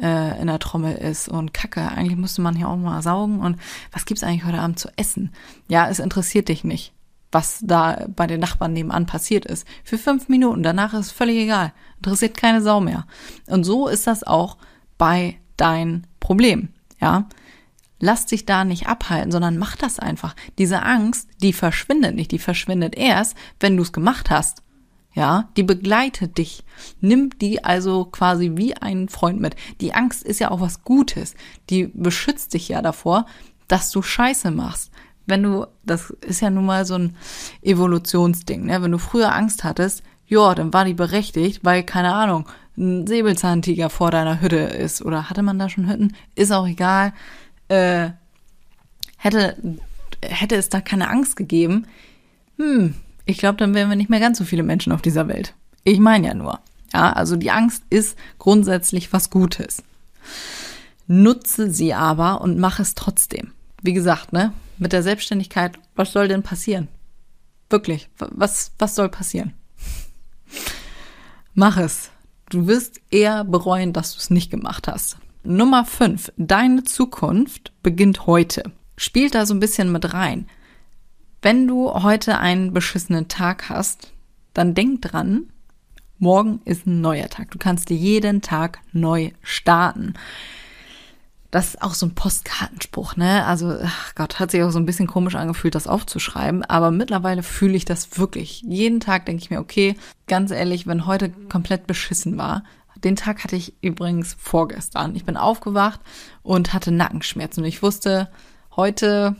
äh, 0.00 0.40
in 0.40 0.46
der 0.46 0.58
Trommel 0.58 0.96
ist. 0.96 1.28
Und 1.28 1.52
Kacke, 1.52 1.82
eigentlich 1.82 2.16
müsste 2.16 2.40
man 2.40 2.56
hier 2.56 2.68
auch 2.68 2.76
mal 2.76 3.02
saugen. 3.02 3.40
Und 3.40 3.58
was 3.92 4.06
gibt's 4.06 4.24
eigentlich 4.24 4.44
heute 4.44 4.58
Abend 4.58 4.78
zu 4.78 4.88
essen? 4.96 5.30
Ja, 5.68 5.88
es 5.88 5.98
interessiert 5.98 6.48
dich 6.48 6.64
nicht, 6.64 6.92
was 7.30 7.60
da 7.62 8.06
bei 8.08 8.26
den 8.26 8.40
Nachbarn 8.40 8.72
nebenan 8.72 9.06
passiert 9.06 9.44
ist. 9.44 9.68
Für 9.84 9.98
fünf 9.98 10.28
Minuten, 10.28 10.62
danach 10.62 10.94
ist 10.94 11.06
es 11.06 11.12
völlig 11.12 11.36
egal. 11.36 11.72
Interessiert 11.98 12.36
keine 12.36 12.62
Sau 12.62 12.80
mehr. 12.80 13.06
Und 13.46 13.64
so 13.64 13.86
ist 13.86 14.06
das 14.06 14.24
auch 14.24 14.56
bei 14.96 15.38
deinen 15.58 16.06
Problemen. 16.18 16.72
Ja, 17.00 17.28
Lass 18.00 18.26
dich 18.26 18.46
da 18.46 18.64
nicht 18.64 18.86
abhalten, 18.86 19.32
sondern 19.32 19.58
mach 19.58 19.76
das 19.76 19.98
einfach. 19.98 20.36
Diese 20.56 20.82
Angst, 20.82 21.28
die 21.42 21.52
verschwindet 21.52 22.14
nicht, 22.14 22.30
die 22.30 22.38
verschwindet 22.38 22.96
erst, 22.96 23.36
wenn 23.60 23.76
du 23.76 23.82
es 23.82 23.92
gemacht 23.92 24.30
hast. 24.30 24.62
Ja, 25.14 25.48
die 25.56 25.64
begleitet 25.64 26.38
dich. 26.38 26.62
Nimm 27.00 27.30
die 27.40 27.64
also 27.64 28.04
quasi 28.04 28.52
wie 28.54 28.76
einen 28.76 29.08
Freund 29.08 29.40
mit. 29.40 29.56
Die 29.80 29.92
Angst 29.92 30.22
ist 30.22 30.38
ja 30.38 30.50
auch 30.50 30.60
was 30.60 30.84
Gutes. 30.84 31.34
Die 31.70 31.88
beschützt 31.88 32.54
dich 32.54 32.68
ja 32.68 32.82
davor, 32.82 33.26
dass 33.66 33.90
du 33.90 34.00
Scheiße 34.00 34.52
machst. 34.52 34.92
Wenn 35.26 35.42
du, 35.42 35.66
das 35.84 36.10
ist 36.24 36.40
ja 36.40 36.50
nun 36.50 36.66
mal 36.66 36.86
so 36.86 36.94
ein 36.94 37.16
Evolutionsding, 37.62 38.66
ne? 38.66 38.80
Wenn 38.80 38.92
du 38.92 38.98
früher 38.98 39.34
Angst 39.34 39.64
hattest, 39.64 40.04
ja, 40.28 40.54
dann 40.54 40.72
war 40.72 40.84
die 40.84 40.94
berechtigt, 40.94 41.64
weil, 41.64 41.82
keine 41.82 42.14
Ahnung, 42.14 42.46
ein 42.76 43.06
Säbelzahntiger 43.06 43.90
vor 43.90 44.10
deiner 44.10 44.40
Hütte 44.40 44.56
ist. 44.56 45.02
Oder 45.02 45.28
hatte 45.28 45.42
man 45.42 45.58
da 45.58 45.68
schon 45.68 45.90
Hütten? 45.90 46.14
Ist 46.36 46.52
auch 46.52 46.66
egal 46.66 47.12
äh, 47.68 48.10
hätte, 49.16 49.56
hätte 50.22 50.56
es 50.56 50.68
da 50.68 50.80
keine 50.80 51.08
Angst 51.08 51.36
gegeben, 51.36 51.86
hm, 52.56 52.94
ich 53.24 53.38
glaube, 53.38 53.58
dann 53.58 53.74
wären 53.74 53.90
wir 53.90 53.96
nicht 53.96 54.10
mehr 54.10 54.20
ganz 54.20 54.38
so 54.38 54.44
viele 54.44 54.62
Menschen 54.62 54.92
auf 54.92 55.02
dieser 55.02 55.28
Welt. 55.28 55.54
Ich 55.84 56.00
meine 56.00 56.28
ja 56.28 56.34
nur. 56.34 56.60
Ja, 56.92 57.12
also 57.12 57.36
die 57.36 57.50
Angst 57.50 57.82
ist 57.90 58.16
grundsätzlich 58.38 59.12
was 59.12 59.30
Gutes. 59.30 59.82
Nutze 61.06 61.70
sie 61.70 61.94
aber 61.94 62.40
und 62.40 62.58
mach 62.58 62.80
es 62.80 62.94
trotzdem. 62.94 63.52
Wie 63.82 63.92
gesagt, 63.92 64.32
ne, 64.32 64.52
mit 64.78 64.92
der 64.92 65.02
Selbstständigkeit, 65.02 65.78
was 65.94 66.12
soll 66.12 66.28
denn 66.28 66.42
passieren? 66.42 66.88
Wirklich, 67.70 68.08
was, 68.18 68.72
was 68.78 68.94
soll 68.94 69.08
passieren? 69.08 69.52
Mach 71.54 71.76
es. 71.76 72.10
Du 72.48 72.66
wirst 72.66 73.00
eher 73.10 73.44
bereuen, 73.44 73.92
dass 73.92 74.12
du 74.12 74.18
es 74.18 74.30
nicht 74.30 74.50
gemacht 74.50 74.88
hast. 74.88 75.18
Nummer 75.50 75.86
5. 75.86 76.30
Deine 76.36 76.84
Zukunft 76.84 77.72
beginnt 77.82 78.26
heute. 78.26 78.64
Spielt 78.98 79.34
da 79.34 79.46
so 79.46 79.54
ein 79.54 79.60
bisschen 79.60 79.90
mit 79.90 80.12
rein. 80.12 80.46
Wenn 81.40 81.66
du 81.66 81.90
heute 81.90 82.36
einen 82.36 82.74
beschissenen 82.74 83.28
Tag 83.28 83.70
hast, 83.70 84.12
dann 84.52 84.74
denk 84.74 85.00
dran, 85.00 85.44
morgen 86.18 86.60
ist 86.66 86.86
ein 86.86 87.00
neuer 87.00 87.30
Tag. 87.30 87.50
Du 87.50 87.56
kannst 87.56 87.88
dir 87.88 87.96
jeden 87.96 88.42
Tag 88.42 88.80
neu 88.92 89.30
starten. 89.40 90.12
Das 91.50 91.68
ist 91.68 91.82
auch 91.82 91.94
so 91.94 92.04
ein 92.04 92.14
Postkartenspruch, 92.14 93.16
ne? 93.16 93.46
Also, 93.46 93.74
ach 93.82 94.14
Gott, 94.16 94.38
hat 94.38 94.50
sich 94.50 94.62
auch 94.62 94.70
so 94.70 94.78
ein 94.78 94.84
bisschen 94.84 95.06
komisch 95.06 95.34
angefühlt, 95.34 95.74
das 95.74 95.86
aufzuschreiben. 95.86 96.62
Aber 96.62 96.90
mittlerweile 96.90 97.42
fühle 97.42 97.74
ich 97.74 97.86
das 97.86 98.18
wirklich. 98.18 98.60
Jeden 98.66 99.00
Tag 99.00 99.24
denke 99.24 99.44
ich 99.44 99.48
mir, 99.48 99.60
okay, 99.60 99.96
ganz 100.26 100.50
ehrlich, 100.50 100.86
wenn 100.86 101.06
heute 101.06 101.30
komplett 101.30 101.86
beschissen 101.86 102.36
war, 102.36 102.64
den 103.04 103.16
Tag 103.16 103.44
hatte 103.44 103.56
ich 103.56 103.74
übrigens 103.80 104.36
vorgestern. 104.38 105.14
Ich 105.14 105.24
bin 105.24 105.36
aufgewacht 105.36 106.00
und 106.42 106.72
hatte 106.72 106.90
Nackenschmerzen. 106.90 107.62
Und 107.62 107.68
ich 107.68 107.82
wusste, 107.82 108.28
heute, 108.76 109.36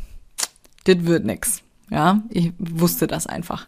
das 0.85 1.05
wird 1.05 1.25
nix. 1.25 1.63
Ja, 1.91 2.23
ich 2.29 2.53
wusste 2.59 3.07
das 3.07 3.27
einfach. 3.27 3.67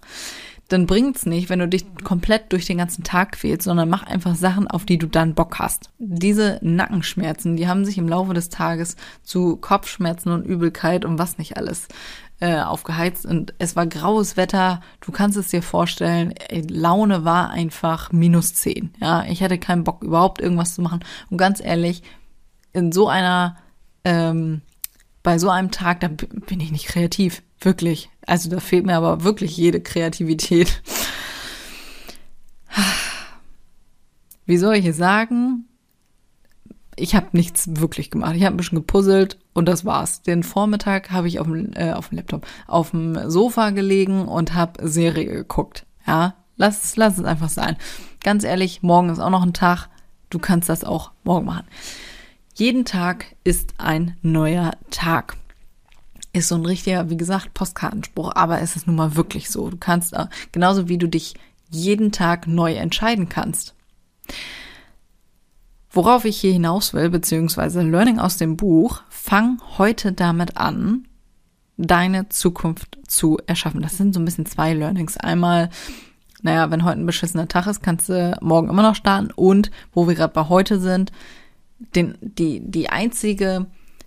Dann 0.69 0.87
bringt's 0.87 1.27
nicht, 1.27 1.49
wenn 1.49 1.59
du 1.59 1.67
dich 1.67 1.85
komplett 2.05 2.53
durch 2.53 2.65
den 2.65 2.79
ganzen 2.79 3.03
Tag 3.03 3.33
quälst, 3.33 3.65
sondern 3.65 3.89
mach 3.89 4.05
einfach 4.05 4.37
Sachen, 4.37 4.69
auf 4.69 4.85
die 4.85 4.99
du 4.99 5.09
dann 5.09 5.35
Bock 5.35 5.59
hast. 5.59 5.91
Diese 5.99 6.61
Nackenschmerzen, 6.63 7.57
die 7.57 7.67
haben 7.67 7.85
sich 7.85 7.99
im 7.99 8.09
Laufe 8.09 8.35
des 8.35 8.51
Tages 8.51 8.95
zu 9.25 9.57
Kopfschmerzen 9.57 10.31
und 10.31 10.47
Übelkeit 10.47 11.05
und 11.05 11.19
was 11.19 11.39
nicht 11.39 11.57
alles 11.57 11.89
äh, 12.41 12.61
aufgeheizt 12.61 13.27
und 13.27 13.55
es 13.59 13.77
war 13.77 13.87
graues 13.87 14.37
Wetter. 14.37 14.81
Du 15.01 15.13
kannst 15.13 15.37
es 15.37 15.49
dir 15.49 15.63
vorstellen, 15.63 16.35
Laune 16.69 17.25
war 17.25 17.51
einfach 17.51 18.13
minus 18.13 18.55
zehn. 18.55 18.95
Ja, 19.01 19.25
ich 19.25 19.43
hatte 19.43 19.59
keinen 19.59 19.85
Bock 19.85 20.03
überhaupt 20.03 20.41
irgendwas 20.41 20.75
zu 20.75 20.83
machen. 20.83 21.05
Und 21.29 21.37
ganz 21.37 21.61
ehrlich, 21.61 22.03
in 22.73 22.93
so 22.93 23.09
einer, 23.09 23.57
ähm, 24.05 24.63
bei 25.23 25.39
so 25.39 25.51
einem 25.51 25.71
Tag, 25.71 26.01
da 26.01 26.09
bin 26.09 26.61
ich 26.61 26.73
nicht 26.73 26.87
kreativ. 26.87 27.43
Wirklich. 27.61 28.09
Also 28.27 28.49
da 28.49 28.59
fehlt 28.59 28.87
mir 28.87 28.97
aber 28.97 29.23
wirklich 29.23 29.57
jede 29.57 29.83
Kreativität. 29.83 30.83
Wie 34.47 34.57
soll 34.57 34.77
ich 34.77 34.87
es 34.87 34.97
sagen? 34.97 35.67
Ich 36.97 37.15
habe 37.15 37.29
nichts 37.33 37.69
wirklich 37.81 38.11
gemacht. 38.11 38.37
Ich 38.37 38.45
habe 38.45 38.55
ein 38.55 38.57
bisschen 38.57 38.79
gepuzzelt 38.79 39.39
und 39.53 39.67
das 39.67 39.85
war's. 39.85 40.23
Den 40.23 40.43
Vormittag 40.43 41.11
habe 41.11 41.29
ich 41.29 41.41
auf 41.41 41.47
dem, 41.47 41.73
äh, 41.75 41.93
auf 41.93 42.09
dem 42.09 42.17
Laptop, 42.19 42.47
auf 42.67 42.91
dem 42.91 43.31
Sofa 43.31 43.71
gelegen 43.71 44.27
und 44.27 44.55
habe 44.55 44.89
Serie 44.89 45.27
geguckt. 45.27 45.87
Ja, 46.07 46.35
lass, 46.57 46.97
lass 46.97 47.19
es 47.19 47.25
einfach 47.25 47.49
sein. 47.49 47.77
Ganz 48.23 48.45
ehrlich, 48.45 48.83
morgen 48.83 49.09
ist 49.11 49.21
auch 49.21 49.31
noch 49.31 49.43
ein 49.43 49.55
Tag. 49.55 49.89
Du 50.29 50.39
kannst 50.39 50.69
das 50.69 50.85
auch 50.85 51.11
morgen 51.25 51.47
machen. 51.47 51.67
Jeden 52.55 52.85
Tag 52.85 53.37
ist 53.45 53.75
ein 53.79 54.17
neuer 54.23 54.73
Tag. 54.91 55.37
Ist 56.33 56.49
so 56.49 56.55
ein 56.55 56.67
richtiger, 56.67 57.11
wie 57.11 57.17
gesagt, 57.17 57.55
Postkartenspruch, 57.55 58.33
aber 58.35 58.61
es 58.61 58.77
ist 58.77 58.87
nun 58.87 58.97
mal 58.97 59.17
wirklich 59.17 59.51
so. 59.51 59.71
Du 59.71 59.77
kannst, 59.79 60.13
äh, 60.13 60.27
genauso 60.53 60.89
wie 60.89 60.99
du 60.99 61.09
dich 61.09 61.35
jeden 61.71 62.13
Tag 62.13 62.47
neu 62.47 62.75
entscheiden 62.75 63.29
kannst. 63.29 63.75
Worauf 65.91 66.25
ich 66.25 66.41
hier 66.41 66.53
hinaus 66.53 66.95
will, 66.95 67.11
beziehungsweise 67.11 67.83
Learning 67.83 68.21
aus 68.21 68.37
dem 68.37 68.57
Buch, 68.57 69.03
fang 69.09 69.61
heute 69.77 70.13
damit 70.13 70.57
an, 70.57 71.09
deine 71.77 72.29
Zukunft 72.29 72.99
zu 73.07 73.39
erschaffen. 73.47 73.83
Das 73.83 73.97
sind 73.97 74.15
so 74.15 74.21
ein 74.21 74.25
bisschen 74.25 74.47
zwei 74.47 74.73
Learnings. 74.73 75.17
Einmal, 75.17 75.71
naja, 76.43 76.71
wenn 76.71 76.85
heute 76.85 77.01
ein 77.01 77.07
beschissener 77.07 77.49
Tag 77.49 77.67
ist, 77.67 77.83
kannst 77.83 78.09
du 78.09 78.37
morgen 78.41 78.69
immer 78.69 78.83
noch 78.83 78.95
starten. 78.95 79.31
Und 79.35 79.71
wo 79.93 80.07
wir 80.07 80.15
gerade 80.15 80.33
bei 80.33 80.49
heute 80.49 80.79
sind, 80.79 81.11
den, 81.97 82.17
die, 82.21 82.61
die 82.61 82.91
einzige 82.91 83.67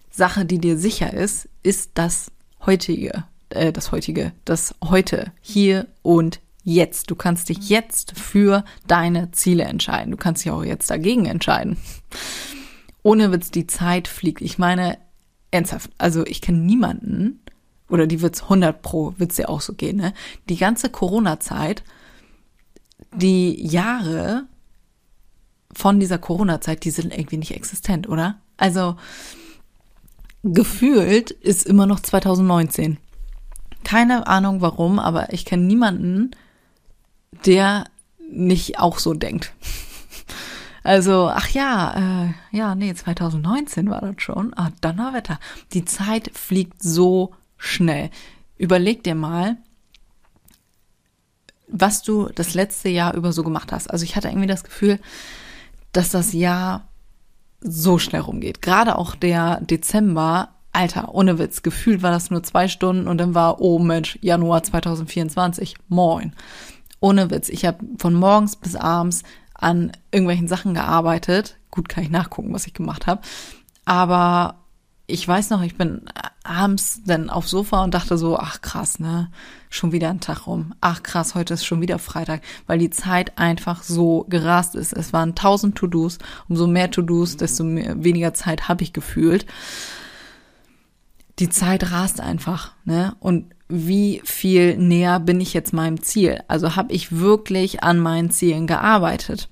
Sache, 0.10 0.46
die 0.46 0.60
dir 0.60 0.78
sicher 0.78 1.12
ist, 1.14 1.50
ist 1.64 1.92
das 1.96 2.32
heutige, 2.66 3.26
äh, 3.50 3.74
das 3.74 3.92
heutige, 3.92 4.32
das 4.46 4.76
heute, 4.84 5.32
hier 5.42 5.88
und 6.02 6.40
jetzt. 6.64 7.12
Du 7.12 7.16
kannst 7.16 7.50
dich 7.50 7.70
jetzt 7.70 8.18
für 8.18 8.64
deine 8.88 9.32
Ziele 9.32 9.64
entscheiden. 9.64 10.12
Du 10.12 10.18
kannst 10.18 10.44
dich 10.44 10.52
auch 10.52 10.64
jetzt 10.64 10.90
dagegen 10.90 11.26
entscheiden. 11.26 11.78
ohne 13.04 13.32
Witz, 13.32 13.52
die 13.52 13.68
Zeit 13.68 14.08
fliegt. 14.08 14.42
Ich 14.42 14.58
meine, 14.58 14.98
ernsthaft, 15.52 15.92
also 15.98 16.26
ich 16.26 16.42
kenne 16.42 16.60
niemanden, 16.60 17.42
oder 17.90 18.08
die 18.08 18.22
wird's 18.22 18.44
100 18.44 18.82
pro, 18.82 19.14
wird's 19.18 19.38
ja 19.38 19.50
auch 19.50 19.62
so 19.62 19.74
gehen, 19.74 19.98
ne? 19.98 20.14
Die 20.50 20.58
ganze 20.58 20.90
Corona-Zeit, 20.90 21.84
die 23.14 23.62
Jahre 23.68 24.46
von 25.74 26.00
dieser 26.00 26.18
Corona-Zeit, 26.18 26.86
die 26.86 26.92
sind 26.92 27.14
irgendwie 27.16 27.38
nicht 27.38 27.56
existent, 27.56 28.08
oder? 28.08 28.40
Also, 28.58 28.96
gefühlt 30.44 31.30
ist 31.30 31.68
immer 31.68 31.86
noch 31.86 32.00
2019. 32.00 32.98
Keine 33.84 34.28
Ahnung 34.28 34.62
warum, 34.62 34.98
aber 34.98 35.34
ich 35.34 35.46
kenne 35.46 35.64
niemanden, 35.64 36.32
der 37.46 37.86
nicht 38.30 38.80
auch 38.80 39.00
so 39.00 39.14
denkt. 39.14 39.54
Also, 40.86 41.30
ach 41.34 41.48
ja, 41.50 42.26
äh, 42.26 42.58
ja, 42.58 42.76
nee, 42.76 42.94
2019 42.94 43.90
war 43.90 44.02
das 44.02 44.16
schon. 44.18 44.54
Ah, 44.56 44.72
Donnerwetter. 44.82 45.40
Die 45.72 45.86
Zeit 45.86 46.30
fliegt 46.34 46.84
so 46.84 47.34
schnell. 47.58 48.10
Überleg 48.58 49.02
dir 49.04 49.16
mal, 49.16 49.58
was 51.68 52.04
du 52.04 52.30
das 52.36 52.54
letzte 52.54 52.90
Jahr 52.90 53.16
über 53.16 53.32
so 53.32 53.44
gemacht 53.44 53.72
hast. 53.72 53.90
Also 53.90 54.04
ich 54.04 54.16
hatte 54.16 54.28
irgendwie 54.28 54.48
das 54.48 54.64
Gefühl, 54.64 55.00
dass 55.92 56.12
das 56.12 56.34
Jahr 56.34 56.88
so 57.62 57.98
schnell 57.98 58.22
rumgeht. 58.22 58.62
Gerade 58.62 58.98
auch 58.98 59.16
der 59.16 59.62
Dezember, 59.62 60.50
Alter, 60.72 61.16
ohne 61.16 61.40
Witz, 61.40 61.64
gefühlt 61.64 62.02
war 62.02 62.12
das 62.12 62.30
nur 62.30 62.44
zwei 62.44 62.68
Stunden 62.68 63.08
und 63.08 63.18
dann 63.18 63.34
war, 63.34 63.62
oh 63.62 63.80
Mensch, 63.80 64.20
Januar 64.22 64.64
2024, 64.64 65.76
moin. 65.88 66.34
Ohne 67.04 67.30
Witz, 67.30 67.50
ich 67.50 67.66
habe 67.66 67.80
von 67.98 68.14
morgens 68.14 68.56
bis 68.56 68.78
abends 68.78 69.24
an 69.54 69.92
irgendwelchen 70.12 70.48
Sachen 70.48 70.74
gearbeitet. 70.74 71.58
Gut, 71.70 71.90
kann 71.90 72.02
ich 72.02 72.10
nachgucken, 72.10 72.54
was 72.54 72.66
ich 72.66 72.74
gemacht 72.74 73.08
habe. 73.08 73.22
Aber 73.84 74.56
ich 75.06 75.28
weiß 75.28 75.50
noch, 75.50 75.62
ich 75.64 75.78
bin 75.78 76.04
abends 76.46 77.02
dann 77.06 77.30
aufs 77.30 77.50
Sofa 77.50 77.84
und 77.84 77.94
dachte 77.94 78.18
so, 78.18 78.40
ach 78.40 78.62
krass, 78.62 79.02
ne, 79.02 79.30
schon 79.70 79.92
wieder 79.92 80.10
ein 80.10 80.22
Tag 80.22 80.48
rum. 80.48 80.76
Ach 80.80 81.04
krass, 81.04 81.36
heute 81.36 81.56
ist 81.56 81.66
schon 81.66 81.82
wieder 81.82 82.00
Freitag, 82.00 82.42
weil 82.68 82.80
die 82.80 82.90
Zeit 82.90 83.38
einfach 83.38 83.84
so 83.84 84.26
gerast 84.30 84.74
ist. 84.74 84.94
Es 84.94 85.12
waren 85.12 85.36
tausend 85.36 85.78
To-Dos. 85.78 86.20
Umso 86.48 86.68
mehr 86.68 86.90
To-Dos, 86.90 87.36
desto 87.36 87.66
mehr, 87.66 88.02
weniger 88.02 88.34
Zeit 88.34 88.70
habe 88.70 88.82
ich 88.82 88.94
gefühlt. 88.94 89.46
Die 91.40 91.50
Zeit 91.50 91.92
rast 91.92 92.22
einfach, 92.22 92.72
ne? 92.86 93.18
Und 93.20 93.54
wie 93.70 94.22
viel 94.24 94.78
näher 94.78 95.20
bin 95.20 95.42
ich 95.42 95.54
jetzt 95.54 95.74
meinem 95.74 96.02
Ziel? 96.02 96.44
Also 96.48 96.76
habe 96.76 96.94
ich 96.94 97.18
wirklich 97.18 97.84
an 97.84 98.00
meinen 98.00 98.30
Zielen 98.30 98.68
gearbeitet? 98.68 99.50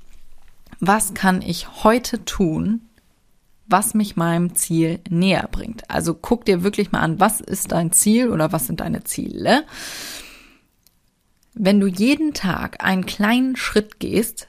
Was 0.80 1.13
kann 1.13 1.41
ich 1.41 1.84
heute 1.84 2.25
tun, 2.25 2.82
was 3.72 3.94
mich 3.94 4.15
meinem 4.15 4.56
Ziel 4.56 5.00
näher 5.10 5.48
bringt. 5.51 5.89
Also 5.89 6.13
guck 6.13 6.46
dir 6.46 6.63
wirklich 6.63 6.91
mal 6.91 7.00
an, 7.00 7.20
was 7.20 7.39
ist 7.39 7.72
dein 7.72 7.91
Ziel 7.91 8.30
oder 8.30 8.51
was 8.51 8.68
sind 8.68 8.82
deine 8.82 9.03
Ziele. 9.03 9.63
Wenn 11.53 11.80
du 11.80 11.88
jeden 11.88 12.34
Tag 12.34 12.84
einen 12.84 13.06
kleinen 13.06 13.56
Schritt 13.56 14.00
gehst, 14.00 14.48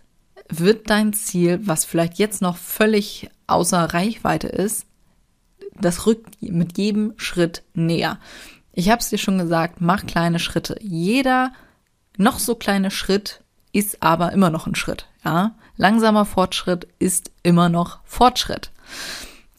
wird 0.49 0.91
dein 0.91 1.13
Ziel, 1.13 1.61
was 1.63 1.85
vielleicht 1.85 2.19
jetzt 2.19 2.43
noch 2.43 2.57
völlig 2.57 3.31
außer 3.47 3.95
Reichweite 3.95 4.49
ist, 4.49 4.87
das 5.81 6.07
rückt 6.07 6.43
mit 6.43 6.77
jedem 6.77 7.15
Schritt 7.17 7.63
näher. 7.75 8.19
Ich 8.73 8.91
habe 8.91 9.01
es 9.01 9.11
dir 9.11 9.19
schon 9.19 9.39
gesagt, 9.39 9.81
mach 9.81 10.07
kleine 10.07 10.39
Schritte. 10.39 10.77
Jeder 10.81 11.53
noch 12.17 12.39
so 12.39 12.55
kleine 12.55 12.91
Schritt 12.91 13.43
ist 13.73 14.03
aber 14.03 14.33
immer 14.33 14.51
noch 14.51 14.67
ein 14.67 14.75
Schritt. 14.75 15.07
Ja, 15.25 15.55
langsamer 15.77 16.25
Fortschritt 16.25 16.89
ist 16.99 17.31
immer 17.43 17.69
noch 17.69 18.01
Fortschritt. 18.05 18.71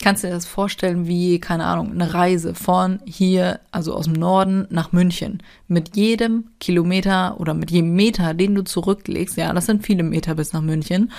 Kannst 0.02 0.24
du 0.24 0.28
dir 0.28 0.34
das 0.34 0.46
vorstellen 0.46 1.08
wie, 1.08 1.40
keine 1.40 1.66
Ahnung, 1.66 1.92
eine 1.92 2.14
Reise 2.14 2.56
von 2.56 3.00
hier, 3.06 3.62
also 3.72 3.94
aus 3.94 4.06
dem 4.06 4.14
Norden 4.14 4.68
nach 4.70 4.92
München. 4.92 5.42
Mit 5.68 5.96
jedem 5.96 6.50
Kilometer 6.60 7.40
oder 7.40 7.54
mit 7.54 7.72
jedem 7.72 7.94
Meter, 7.94 8.34
den 8.34 8.54
du 8.54 8.64
zurücklegst, 8.64 9.38
ja, 9.38 9.54
das 9.54 9.66
sind 9.68 9.86
viele 9.86 10.04
Meter 10.04 10.36
bis 10.36 10.52
nach 10.52 10.62
München, 10.62 11.12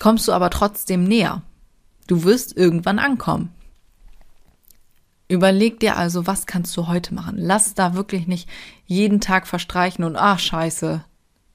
kommst 0.00 0.26
du 0.26 0.32
aber 0.32 0.50
trotzdem 0.50 1.04
näher. 1.04 1.42
Du 2.08 2.24
wirst 2.24 2.56
irgendwann 2.56 2.98
ankommen. 2.98 3.50
Überleg 5.28 5.80
dir 5.80 5.96
also, 5.96 6.26
was 6.26 6.46
kannst 6.46 6.76
du 6.76 6.86
heute 6.86 7.14
machen? 7.14 7.36
Lass 7.38 7.74
da 7.74 7.94
wirklich 7.94 8.26
nicht 8.28 8.48
jeden 8.84 9.20
Tag 9.20 9.46
verstreichen 9.46 10.04
und 10.04 10.16
ach 10.16 10.38
scheiße, 10.38 11.04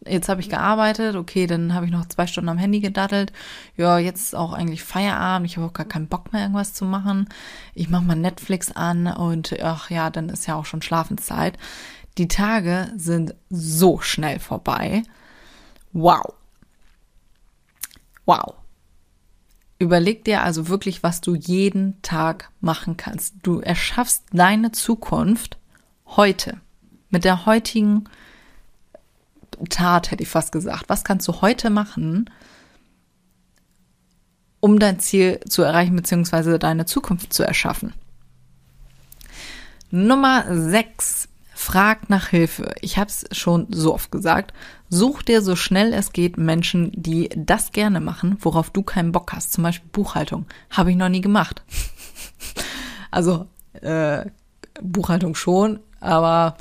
jetzt 0.06 0.30
habe 0.30 0.42
ich 0.42 0.50
gearbeitet, 0.50 1.16
okay, 1.16 1.48
dann 1.48 1.74
habe 1.74 1.86
ich 1.86 1.92
noch 1.92 2.06
zwei 2.06 2.28
Stunden 2.28 2.50
am 2.50 2.58
Handy 2.58 2.80
gedattelt. 2.80 3.32
Ja, 3.78 3.98
jetzt 3.98 4.22
ist 4.22 4.36
auch 4.36 4.54
eigentlich 4.54 4.84
Feierabend, 4.84 5.50
ich 5.50 5.58
habe 5.58 5.68
auch 5.68 5.74
gar 5.74 5.86
keinen 5.86 6.08
Bock 6.08 6.34
mehr, 6.34 6.42
irgendwas 6.42 6.74
zu 6.74 6.86
machen. 6.86 7.30
Ich 7.74 7.90
mache 7.90 8.04
mal 8.04 8.16
Netflix 8.16 8.72
an 8.72 9.08
und 9.08 9.58
ach 9.62 9.90
ja, 9.90 10.10
dann 10.10 10.30
ist 10.30 10.48
ja 10.48 10.56
auch 10.56 10.66
schon 10.66 10.82
Schlafenszeit. 10.82 11.58
Die 12.18 12.28
Tage 12.28 12.92
sind 12.98 13.36
so 13.50 14.00
schnell 14.02 14.40
vorbei. 14.40 15.04
Wow. 15.94 16.34
Wow. 18.26 18.61
Überleg 19.82 20.24
dir 20.26 20.44
also 20.44 20.68
wirklich, 20.68 21.02
was 21.02 21.22
du 21.22 21.34
jeden 21.34 22.00
Tag 22.04 22.52
machen 22.62 22.98
kannst. 22.98 23.34
Du 23.42 23.62
erschaffst 23.62 24.26
deine 24.32 24.72
Zukunft 24.72 25.58
heute 26.06 26.62
mit 27.10 27.24
der 27.24 27.48
heutigen 27.48 28.04
Tat, 29.70 30.12
hätte 30.12 30.22
ich 30.22 30.30
fast 30.30 30.52
gesagt. 30.52 30.84
Was 30.88 31.04
kannst 31.04 31.28
du 31.28 31.42
heute 31.42 31.72
machen, 31.72 32.30
um 34.60 34.78
dein 34.78 35.00
Ziel 35.00 35.40
zu 35.50 35.64
erreichen, 35.64 35.96
beziehungsweise 35.96 36.60
deine 36.60 36.86
Zukunft 36.86 37.34
zu 37.34 37.42
erschaffen? 37.42 37.96
Nummer 39.90 40.46
6. 40.48 41.28
Frag 41.56 42.08
nach 42.08 42.28
Hilfe. 42.28 42.76
Ich 42.82 43.00
habe 43.00 43.10
es 43.10 43.26
schon 43.36 43.66
so 43.72 43.96
oft 43.96 44.12
gesagt. 44.12 44.54
Such 44.94 45.22
dir 45.22 45.42
so 45.42 45.56
schnell 45.56 45.94
es 45.94 46.12
geht 46.12 46.38
Menschen, 46.38 46.92
die 46.94 47.30
das 47.34 47.72
gerne 47.72 48.02
machen, 48.02 48.36
worauf 48.42 48.72
du 48.72 48.84
keinen 48.84 49.14
Bock 49.14 49.32
hast. 49.32 49.54
Zum 49.54 49.64
Beispiel 49.64 49.90
Buchhaltung. 49.94 50.46
Habe 50.70 50.92
ich 50.92 50.98
noch 50.98 51.08
nie 51.08 51.22
gemacht. 51.22 51.64
also 53.12 53.48
äh, 53.80 54.26
Buchhaltung 54.82 55.34
schon, 55.34 55.80
aber 56.02 56.58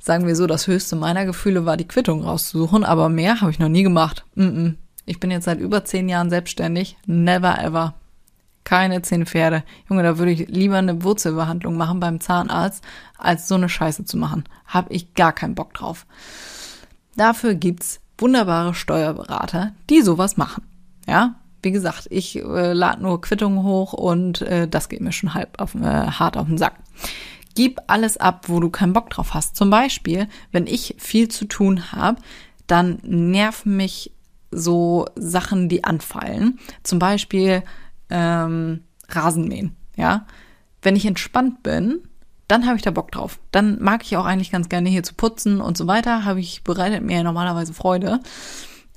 sagen 0.00 0.26
wir 0.26 0.36
so, 0.36 0.46
das 0.46 0.68
höchste 0.68 0.96
meiner 0.96 1.26
Gefühle 1.26 1.66
war, 1.66 1.76
die 1.76 1.86
Quittung 1.86 2.24
rauszusuchen, 2.24 2.82
aber 2.82 3.10
mehr 3.10 3.42
habe 3.42 3.50
ich 3.50 3.58
noch 3.58 3.68
nie 3.68 3.82
gemacht. 3.82 4.24
Mm 4.36 4.42
-mm. 4.42 4.74
Ich 5.04 5.20
bin 5.20 5.30
jetzt 5.30 5.44
seit 5.44 5.60
über 5.60 5.84
zehn 5.84 6.08
Jahren 6.08 6.30
selbstständig. 6.30 6.96
Never 7.04 7.58
ever. 7.58 7.92
Keine 8.64 9.02
zehn 9.02 9.26
Pferde. 9.26 9.64
Junge, 9.90 10.02
da 10.02 10.16
würde 10.16 10.32
ich 10.32 10.48
lieber 10.48 10.78
eine 10.78 11.02
Wurzelbehandlung 11.02 11.76
machen 11.76 12.00
beim 12.00 12.20
Zahnarzt, 12.20 12.82
als 13.18 13.48
so 13.48 13.56
eine 13.56 13.68
Scheiße 13.68 14.06
zu 14.06 14.16
machen. 14.16 14.44
Hab 14.66 14.90
ich 14.90 15.12
gar 15.12 15.34
keinen 15.34 15.54
Bock 15.54 15.74
drauf. 15.74 16.06
Dafür 17.16 17.54
gibt's 17.54 18.00
wunderbare 18.18 18.74
Steuerberater, 18.74 19.72
die 19.88 20.02
sowas 20.02 20.36
machen. 20.36 20.64
Ja, 21.06 21.36
wie 21.62 21.70
gesagt, 21.70 22.06
ich 22.10 22.36
äh, 22.36 22.72
lade 22.72 23.02
nur 23.02 23.20
Quittungen 23.20 23.62
hoch 23.62 23.92
und 23.92 24.42
äh, 24.42 24.68
das 24.68 24.88
geht 24.88 25.00
mir 25.00 25.12
schon 25.12 25.34
halb 25.34 25.60
auf, 25.60 25.74
äh, 25.74 25.80
hart 25.80 26.36
auf 26.36 26.46
den 26.46 26.58
Sack. 26.58 26.74
Gib 27.54 27.80
alles 27.88 28.16
ab, 28.16 28.44
wo 28.48 28.60
du 28.60 28.70
keinen 28.70 28.92
Bock 28.92 29.10
drauf 29.10 29.34
hast. 29.34 29.56
Zum 29.56 29.70
Beispiel, 29.70 30.28
wenn 30.52 30.66
ich 30.66 30.94
viel 30.98 31.28
zu 31.28 31.46
tun 31.46 31.92
habe, 31.92 32.20
dann 32.66 33.00
nerven 33.02 33.76
mich 33.76 34.12
so 34.50 35.06
Sachen, 35.16 35.68
die 35.68 35.84
anfallen. 35.84 36.58
Zum 36.82 36.98
Beispiel 36.98 37.62
ähm, 38.08 38.84
Rasenmähen. 39.08 39.76
Ja, 39.96 40.26
wenn 40.82 40.96
ich 40.96 41.04
entspannt 41.04 41.62
bin, 41.62 42.00
dann 42.50 42.66
habe 42.66 42.76
ich 42.76 42.82
da 42.82 42.90
Bock 42.90 43.12
drauf. 43.12 43.38
Dann 43.52 43.80
mag 43.80 44.02
ich 44.02 44.16
auch 44.16 44.24
eigentlich 44.24 44.50
ganz 44.50 44.68
gerne 44.68 44.88
hier 44.88 45.02
zu 45.02 45.14
putzen 45.14 45.60
und 45.60 45.76
so 45.76 45.86
weiter. 45.86 46.24
Habe 46.24 46.40
ich 46.40 46.64
bereitet 46.64 47.02
mir 47.02 47.22
normalerweise 47.22 47.72
Freude. 47.72 48.20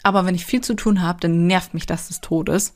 Aber 0.01 0.25
wenn 0.25 0.35
ich 0.35 0.45
viel 0.45 0.61
zu 0.61 0.75
tun 0.75 1.01
habe, 1.01 1.19
dann 1.21 1.47
nervt 1.47 1.73
mich 1.73 1.85
das 1.85 2.07
des 2.07 2.21
Todes 2.21 2.73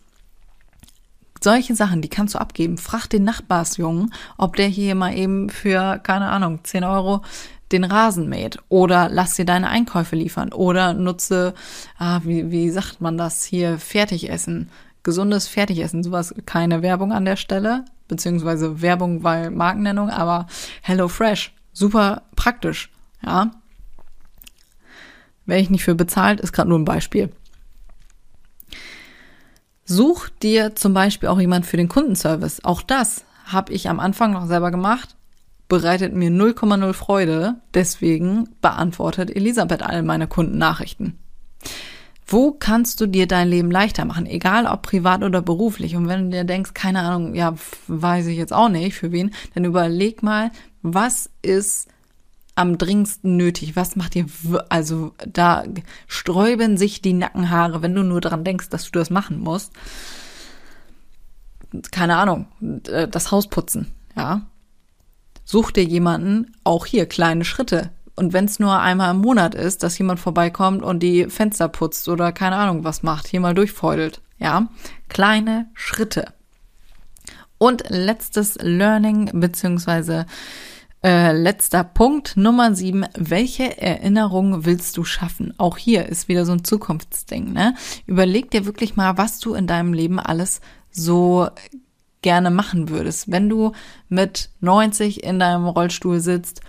solche 1.44 1.76
Sachen, 1.76 2.02
die 2.02 2.10
kannst 2.10 2.36
du 2.36 2.40
abgeben. 2.40 2.78
Frag 2.78 3.08
den 3.08 3.24
Nachbarsjungen, 3.24 4.14
ob 4.38 4.56
der 4.56 4.68
hier 4.68 4.96
mal 4.96 5.16
eben 5.16 5.50
für, 5.50 6.00
keine 6.00 6.30
Ahnung, 6.30 6.60
10 6.64 6.84
Euro 6.84 7.22
den 7.72 7.84
Rasen 7.84 8.30
mäht 8.30 8.60
oder 8.70 9.10
lass 9.10 9.36
dir 9.36 9.46
deine 9.46 9.68
Einkäufe 9.70 10.16
liefern 10.16 10.54
oder 10.54 10.94
nutze, 10.94 11.54
ah, 11.98 12.22
wie, 12.24 12.50
wie 12.50 12.70
sagt 12.70 13.02
man 13.02 13.18
das 13.18 13.44
hier, 13.44 13.78
Fertigessen, 13.78 14.70
gesundes 15.04 15.48
Fertigessen, 15.48 16.02
sowas, 16.02 16.34
keine 16.46 16.82
Werbung 16.82 17.12
an 17.12 17.26
der 17.26 17.36
Stelle, 17.36 17.84
beziehungsweise 18.08 18.82
Werbung, 18.82 19.24
weil 19.24 19.52
Markennennung, 19.52 20.10
aber 20.10 20.48
Hello 20.82 21.08
Fresh, 21.08 21.54
super 21.74 22.24
praktisch, 22.36 22.92
ja. 23.24 23.52
Wäre 25.46 25.62
ich 25.62 25.70
nicht 25.70 25.84
für 25.84 25.96
bezahlt, 25.96 26.42
ist 26.42 26.52
gerade 26.52 26.70
nur 26.70 26.80
ein 26.80 26.86
Beispiel. 26.86 27.32
Such 29.86 30.28
dir 30.44 30.76
zum 30.76 30.94
Beispiel 30.94 31.30
auch 31.30 31.40
jemand 31.40 31.66
für 31.66 31.78
den 31.78 31.88
Kundenservice. 31.88 32.66
Auch 32.66 32.82
das 32.82 33.24
habe 33.46 33.72
ich 33.72 33.88
am 33.88 34.02
Anfang 34.02 34.34
noch 34.34 34.46
selber 34.46 34.70
gemacht. 34.70 35.16
Bereitet 35.70 36.14
mir 36.14 36.30
0,0 36.30 36.92
Freude. 36.92 37.56
Deswegen 37.74 38.50
beantwortet 38.62 39.34
Elisabeth 39.34 39.84
all 39.84 40.04
meine 40.04 40.28
Kundennachrichten. 40.28 41.18
Wo 42.30 42.52
kannst 42.52 43.00
du 43.00 43.08
dir 43.08 43.26
dein 43.26 43.48
Leben 43.48 43.72
leichter 43.72 44.04
machen, 44.04 44.26
egal 44.26 44.66
ob 44.66 44.82
privat 44.82 45.24
oder 45.24 45.42
beruflich? 45.42 45.96
Und 45.96 46.10
wenn 46.10 46.26
du 46.26 46.38
dir 46.38 46.44
denkst, 46.44 46.74
keine 46.74 47.00
Ahnung, 47.00 47.36
ja, 47.36 47.56
weiß 47.88 48.28
ich 48.28 48.38
jetzt 48.38 48.52
auch 48.52 48.68
nicht 48.68 48.96
für 48.96 49.14
wen, 49.14 49.34
dann 49.54 49.64
überleg 49.64 50.24
mal, 50.24 50.52
was 50.82 51.30
ist 51.42 51.88
am 52.56 52.78
dringendsten 52.78 53.38
nötig? 53.38 53.78
Was 53.78 53.96
macht 53.96 54.16
dir, 54.16 54.26
also 54.68 55.14
da 55.26 55.64
sträuben 56.08 56.76
sich 56.76 57.02
die 57.02 57.14
Nackenhaare, 57.14 57.82
wenn 57.82 57.96
du 57.96 58.04
nur 58.04 58.20
daran 58.20 58.44
denkst, 58.44 58.70
dass 58.70 58.86
du 58.86 59.00
das 59.00 59.10
machen 59.10 59.40
musst. 59.40 59.72
Keine 61.92 62.18
Ahnung, 62.18 62.48
das 62.60 63.32
Haus 63.32 63.48
putzen, 63.48 63.94
ja. 64.18 64.42
Such 65.46 65.72
dir 65.72 65.84
jemanden, 65.84 66.54
auch 66.66 66.86
hier 66.86 67.06
kleine 67.06 67.46
Schritte. 67.46 67.92
Und 68.18 68.34
wenn 68.34 68.46
es 68.46 68.60
nur 68.60 68.80
einmal 68.80 69.12
im 69.12 69.22
Monat 69.22 69.54
ist, 69.54 69.84
dass 69.84 69.98
jemand 70.00 70.20
vorbeikommt 70.20 70.82
und 70.82 71.02
die 71.02 71.30
Fenster 71.30 71.70
putzt 71.70 72.10
oder 72.10 72.32
keine 72.32 72.56
Ahnung 72.56 72.84
was 72.84 73.04
macht, 73.04 73.28
hier 73.28 73.40
mal 73.40 73.54
durchfeudelt. 73.54 74.22
Ja, 74.40 74.68
kleine 75.08 75.70
Schritte. 75.76 76.34
Und 77.60 77.84
letztes 77.90 78.56
Learning 78.60 79.30
beziehungsweise 79.34 80.26
äh, 81.04 81.32
letzter 81.32 81.84
Punkt, 81.84 82.36
Nummer 82.38 82.74
sieben. 82.74 83.06
Welche 83.16 83.80
Erinnerung 83.80 84.66
willst 84.66 84.98
du 84.98 85.04
schaffen? 85.04 85.54
Auch 85.60 85.78
hier 85.78 86.08
ist 86.08 86.28
wieder 86.28 86.44
so 86.44 86.54
ein 86.54 86.64
Zukunftsding. 86.64 87.54
Ne? 87.54 87.76
Überleg 88.08 88.50
dir 88.50 88.66
wirklich 88.66 88.96
mal, 88.96 89.18
was 89.20 89.40
du 89.40 89.54
in 89.54 89.68
deinem 89.68 89.94
Leben 89.94 90.20
alles 90.20 90.60
so 90.90 91.50
gerne 92.24 92.50
machen 92.50 92.90
würdest. 92.90 93.32
Wenn 93.32 93.48
du 93.48 93.74
mit 94.10 94.50
90 94.62 95.24
in 95.24 95.38
deinem 95.38 95.68
Rollstuhl 95.68 96.20
sitzt, 96.20 96.62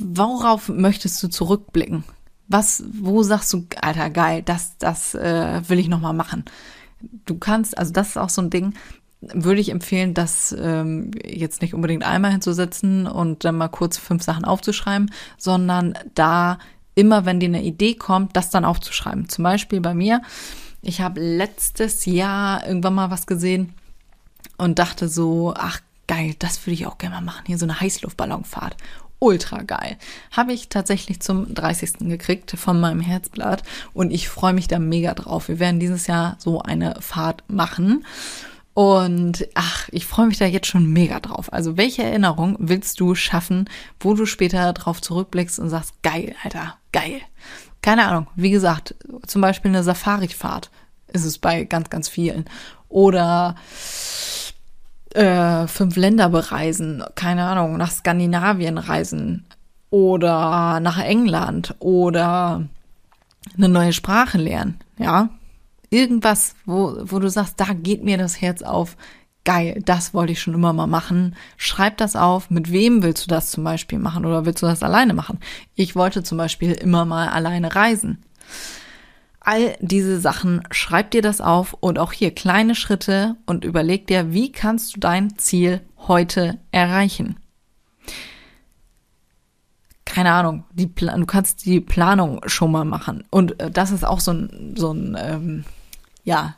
worauf 0.00 0.68
möchtest 0.68 1.22
du 1.22 1.28
zurückblicken? 1.28 2.04
Was, 2.48 2.84
wo 2.92 3.22
sagst 3.22 3.52
du, 3.52 3.66
Alter, 3.80 4.10
geil, 4.10 4.42
das, 4.42 4.78
das 4.78 5.14
äh, 5.14 5.62
will 5.68 5.78
ich 5.78 5.88
nochmal 5.88 6.12
machen. 6.12 6.44
Du 7.24 7.38
kannst, 7.38 7.76
also 7.76 7.92
das 7.92 8.10
ist 8.10 8.16
auch 8.16 8.28
so 8.28 8.42
ein 8.42 8.50
Ding, 8.50 8.74
würde 9.20 9.60
ich 9.60 9.70
empfehlen, 9.70 10.14
das 10.14 10.54
ähm, 10.58 11.10
jetzt 11.24 11.62
nicht 11.62 11.74
unbedingt 11.74 12.04
einmal 12.04 12.30
hinzusetzen 12.30 13.06
und 13.06 13.44
dann 13.44 13.56
mal 13.56 13.68
kurz 13.68 13.98
fünf 13.98 14.22
Sachen 14.22 14.44
aufzuschreiben, 14.44 15.10
sondern 15.38 15.94
da 16.14 16.58
immer, 16.94 17.24
wenn 17.24 17.40
dir 17.40 17.48
eine 17.48 17.62
Idee 17.62 17.94
kommt, 17.94 18.36
das 18.36 18.50
dann 18.50 18.64
aufzuschreiben. 18.64 19.28
Zum 19.28 19.42
Beispiel 19.42 19.80
bei 19.80 19.94
mir, 19.94 20.22
ich 20.82 21.00
habe 21.00 21.20
letztes 21.20 22.04
Jahr 22.06 22.66
irgendwann 22.66 22.94
mal 22.94 23.10
was 23.10 23.26
gesehen 23.26 23.74
und 24.56 24.78
dachte 24.78 25.08
so, 25.08 25.52
ach 25.56 25.80
geil, 26.06 26.34
das 26.38 26.64
würde 26.64 26.74
ich 26.74 26.86
auch 26.86 26.98
gerne 26.98 27.16
mal 27.16 27.22
machen, 27.22 27.46
hier 27.46 27.58
so 27.58 27.66
eine 27.66 27.80
Heißluftballonfahrt 27.80 28.76
ultra 29.18 29.62
geil. 29.62 29.96
Habe 30.30 30.52
ich 30.52 30.68
tatsächlich 30.68 31.20
zum 31.20 31.54
30. 31.54 32.08
gekriegt 32.08 32.52
von 32.52 32.80
meinem 32.80 33.00
Herzblatt 33.00 33.62
und 33.92 34.10
ich 34.10 34.28
freue 34.28 34.52
mich 34.52 34.68
da 34.68 34.78
mega 34.78 35.14
drauf. 35.14 35.48
Wir 35.48 35.58
werden 35.58 35.80
dieses 35.80 36.06
Jahr 36.06 36.36
so 36.38 36.60
eine 36.60 36.96
Fahrt 37.00 37.44
machen. 37.48 38.04
Und 38.74 39.48
ach, 39.54 39.88
ich 39.90 40.04
freue 40.04 40.26
mich 40.26 40.36
da 40.36 40.44
jetzt 40.44 40.66
schon 40.66 40.92
mega 40.92 41.18
drauf. 41.18 41.50
Also 41.50 41.78
welche 41.78 42.02
Erinnerung 42.02 42.56
willst 42.58 43.00
du 43.00 43.14
schaffen, 43.14 43.70
wo 44.00 44.12
du 44.12 44.26
später 44.26 44.70
drauf 44.74 45.00
zurückblickst 45.00 45.58
und 45.58 45.70
sagst, 45.70 46.02
geil, 46.02 46.34
Alter, 46.44 46.76
geil. 46.92 47.22
Keine 47.80 48.06
Ahnung, 48.06 48.26
wie 48.34 48.50
gesagt, 48.50 48.94
zum 49.26 49.40
Beispiel 49.40 49.70
eine 49.70 49.82
Safari-Fahrt 49.82 50.70
ist 51.12 51.24
es 51.24 51.38
bei 51.38 51.64
ganz, 51.64 51.88
ganz 51.88 52.08
vielen. 52.08 52.44
Oder 52.88 53.56
äh, 55.16 55.66
fünf 55.66 55.96
Länder 55.96 56.28
bereisen, 56.28 57.02
keine 57.14 57.44
Ahnung, 57.44 57.76
nach 57.76 57.90
Skandinavien 57.90 58.78
reisen 58.78 59.44
oder 59.90 60.80
nach 60.80 60.98
England 60.98 61.74
oder 61.78 62.68
eine 63.56 63.68
neue 63.68 63.92
Sprache 63.92 64.38
lernen, 64.38 64.78
ja. 64.98 65.30
Irgendwas, 65.88 66.56
wo, 66.66 66.96
wo 67.04 67.18
du 67.20 67.30
sagst, 67.30 67.60
da 67.60 67.66
geht 67.72 68.02
mir 68.02 68.18
das 68.18 68.40
Herz 68.40 68.62
auf. 68.62 68.96
Geil, 69.44 69.80
das 69.84 70.12
wollte 70.12 70.32
ich 70.32 70.42
schon 70.42 70.54
immer 70.54 70.72
mal 70.72 70.88
machen. 70.88 71.36
Schreib 71.56 71.96
das 71.98 72.16
auf. 72.16 72.50
Mit 72.50 72.72
wem 72.72 73.04
willst 73.04 73.24
du 73.24 73.28
das 73.28 73.52
zum 73.52 73.62
Beispiel 73.62 74.00
machen 74.00 74.26
oder 74.26 74.44
willst 74.44 74.62
du 74.62 74.66
das 74.66 74.82
alleine 74.82 75.14
machen? 75.14 75.38
Ich 75.76 75.94
wollte 75.94 76.24
zum 76.24 76.38
Beispiel 76.38 76.72
immer 76.72 77.04
mal 77.04 77.28
alleine 77.28 77.76
reisen. 77.76 78.18
All 79.48 79.76
diese 79.80 80.20
Sachen, 80.20 80.64
schreib 80.72 81.12
dir 81.12 81.22
das 81.22 81.40
auf 81.40 81.72
und 81.74 82.00
auch 82.00 82.12
hier 82.12 82.34
kleine 82.34 82.74
Schritte 82.74 83.36
und 83.46 83.64
überleg 83.64 84.08
dir, 84.08 84.32
wie 84.32 84.50
kannst 84.50 84.96
du 84.96 84.98
dein 84.98 85.38
Ziel 85.38 85.82
heute 86.08 86.58
erreichen. 86.72 87.36
Keine 90.04 90.32
Ahnung, 90.32 90.64
die, 90.72 90.92
du 90.92 91.26
kannst 91.26 91.64
die 91.64 91.80
Planung 91.80 92.40
schon 92.46 92.72
mal 92.72 92.84
machen. 92.84 93.22
Und 93.30 93.60
äh, 93.60 93.70
das 93.70 93.92
ist 93.92 94.04
auch 94.04 94.18
so 94.18 94.32
ein, 94.32 94.74
so 94.76 94.90
ein 94.90 95.16
ähm, 95.16 95.64
ja, 96.24 96.56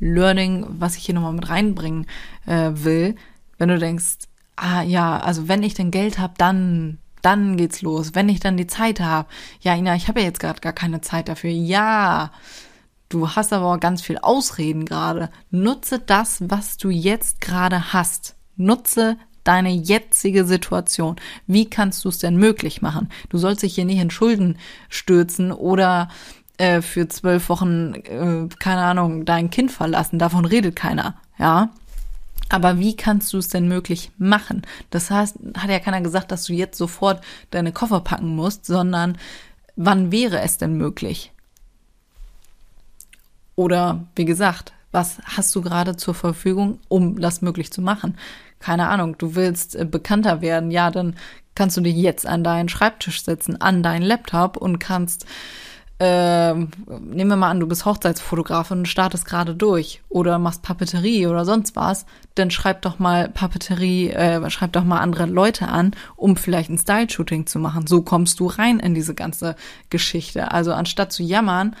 Learning, 0.00 0.66
was 0.68 0.96
ich 0.96 1.06
hier 1.06 1.14
nochmal 1.14 1.34
mit 1.34 1.48
reinbringen 1.48 2.06
äh, 2.44 2.70
will. 2.72 3.14
Wenn 3.56 3.68
du 3.68 3.78
denkst, 3.78 4.26
ah 4.56 4.82
ja, 4.82 5.20
also 5.20 5.46
wenn 5.46 5.62
ich 5.62 5.74
denn 5.74 5.92
Geld 5.92 6.18
habe, 6.18 6.34
dann 6.38 6.98
dann 7.22 7.56
geht's 7.56 7.82
los. 7.82 8.14
Wenn 8.14 8.28
ich 8.28 8.40
dann 8.40 8.56
die 8.56 8.66
Zeit 8.66 9.00
habe. 9.00 9.28
Ja, 9.60 9.74
Ina, 9.74 9.94
ich 9.96 10.08
habe 10.08 10.20
ja 10.20 10.26
jetzt 10.26 10.40
gerade 10.40 10.60
gar 10.60 10.72
keine 10.72 11.00
Zeit 11.00 11.28
dafür. 11.28 11.50
Ja, 11.50 12.32
du 13.08 13.30
hast 13.30 13.52
aber 13.52 13.66
auch 13.66 13.80
ganz 13.80 14.02
viel 14.02 14.18
Ausreden 14.18 14.84
gerade. 14.84 15.30
Nutze 15.50 15.98
das, 15.98 16.42
was 16.48 16.76
du 16.76 16.90
jetzt 16.90 17.40
gerade 17.40 17.92
hast. 17.92 18.36
Nutze 18.56 19.16
deine 19.44 19.70
jetzige 19.70 20.44
Situation. 20.44 21.16
Wie 21.46 21.68
kannst 21.68 22.04
du 22.04 22.08
es 22.08 22.18
denn 22.18 22.36
möglich 22.36 22.82
machen? 22.82 23.08
Du 23.28 23.38
sollst 23.38 23.62
dich 23.62 23.74
hier 23.74 23.84
nicht 23.84 24.00
in 24.00 24.10
Schulden 24.10 24.58
stürzen 24.88 25.52
oder 25.52 26.08
äh, 26.58 26.82
für 26.82 27.08
zwölf 27.08 27.48
Wochen, 27.48 27.94
äh, 27.94 28.48
keine 28.58 28.82
Ahnung, 28.82 29.24
dein 29.24 29.50
Kind 29.50 29.72
verlassen. 29.72 30.18
Davon 30.18 30.44
redet 30.44 30.76
keiner. 30.76 31.16
Ja, 31.38 31.70
aber 32.50 32.78
wie 32.78 32.96
kannst 32.96 33.32
du 33.32 33.38
es 33.38 33.48
denn 33.48 33.68
möglich 33.68 34.10
machen? 34.18 34.62
Das 34.90 35.10
heißt, 35.10 35.38
hat 35.56 35.70
ja 35.70 35.78
keiner 35.78 36.00
gesagt, 36.00 36.32
dass 36.32 36.44
du 36.44 36.52
jetzt 36.52 36.76
sofort 36.76 37.22
deine 37.50 37.72
Koffer 37.72 38.00
packen 38.00 38.34
musst, 38.34 38.66
sondern 38.66 39.16
wann 39.76 40.12
wäre 40.12 40.40
es 40.40 40.58
denn 40.58 40.76
möglich? 40.76 41.32
Oder 43.54 44.04
wie 44.16 44.24
gesagt, 44.24 44.72
was 44.90 45.18
hast 45.24 45.54
du 45.54 45.62
gerade 45.62 45.96
zur 45.96 46.14
Verfügung, 46.14 46.80
um 46.88 47.20
das 47.20 47.40
möglich 47.40 47.72
zu 47.72 47.80
machen? 47.82 48.18
Keine 48.58 48.88
Ahnung, 48.88 49.16
du 49.16 49.36
willst 49.36 49.76
äh, 49.76 49.84
bekannter 49.84 50.40
werden, 50.40 50.70
ja, 50.70 50.90
dann 50.90 51.14
kannst 51.54 51.76
du 51.76 51.80
dich 51.80 51.94
jetzt 51.94 52.26
an 52.26 52.42
deinen 52.42 52.68
Schreibtisch 52.68 53.22
setzen, 53.22 53.60
an 53.60 53.82
deinen 53.82 54.02
Laptop 54.02 54.56
und 54.56 54.78
kannst 54.80 55.24
äh, 56.00 56.54
nehmen 56.54 57.28
wir 57.28 57.36
mal 57.36 57.50
an, 57.50 57.60
du 57.60 57.66
bist 57.66 57.84
Hochzeitsfotografin 57.84 58.78
und 58.78 58.88
startest 58.88 59.26
gerade 59.26 59.54
durch 59.54 60.00
oder 60.08 60.38
machst 60.38 60.62
Papeterie 60.62 61.26
oder 61.26 61.44
sonst 61.44 61.76
was, 61.76 62.06
dann 62.36 62.50
schreib 62.50 62.80
doch 62.80 62.98
mal 62.98 63.28
Papeterie, 63.28 64.08
äh, 64.08 64.50
schreib 64.50 64.72
doch 64.72 64.84
mal 64.84 65.00
andere 65.00 65.26
Leute 65.26 65.68
an, 65.68 65.92
um 66.16 66.36
vielleicht 66.36 66.70
ein 66.70 66.78
Style-Shooting 66.78 67.46
zu 67.46 67.58
machen. 67.58 67.86
So 67.86 68.00
kommst 68.00 68.40
du 68.40 68.46
rein 68.46 68.80
in 68.80 68.94
diese 68.94 69.14
ganze 69.14 69.56
Geschichte. 69.90 70.52
Also 70.52 70.72
anstatt 70.72 71.12
zu 71.12 71.22
jammern, 71.22 71.76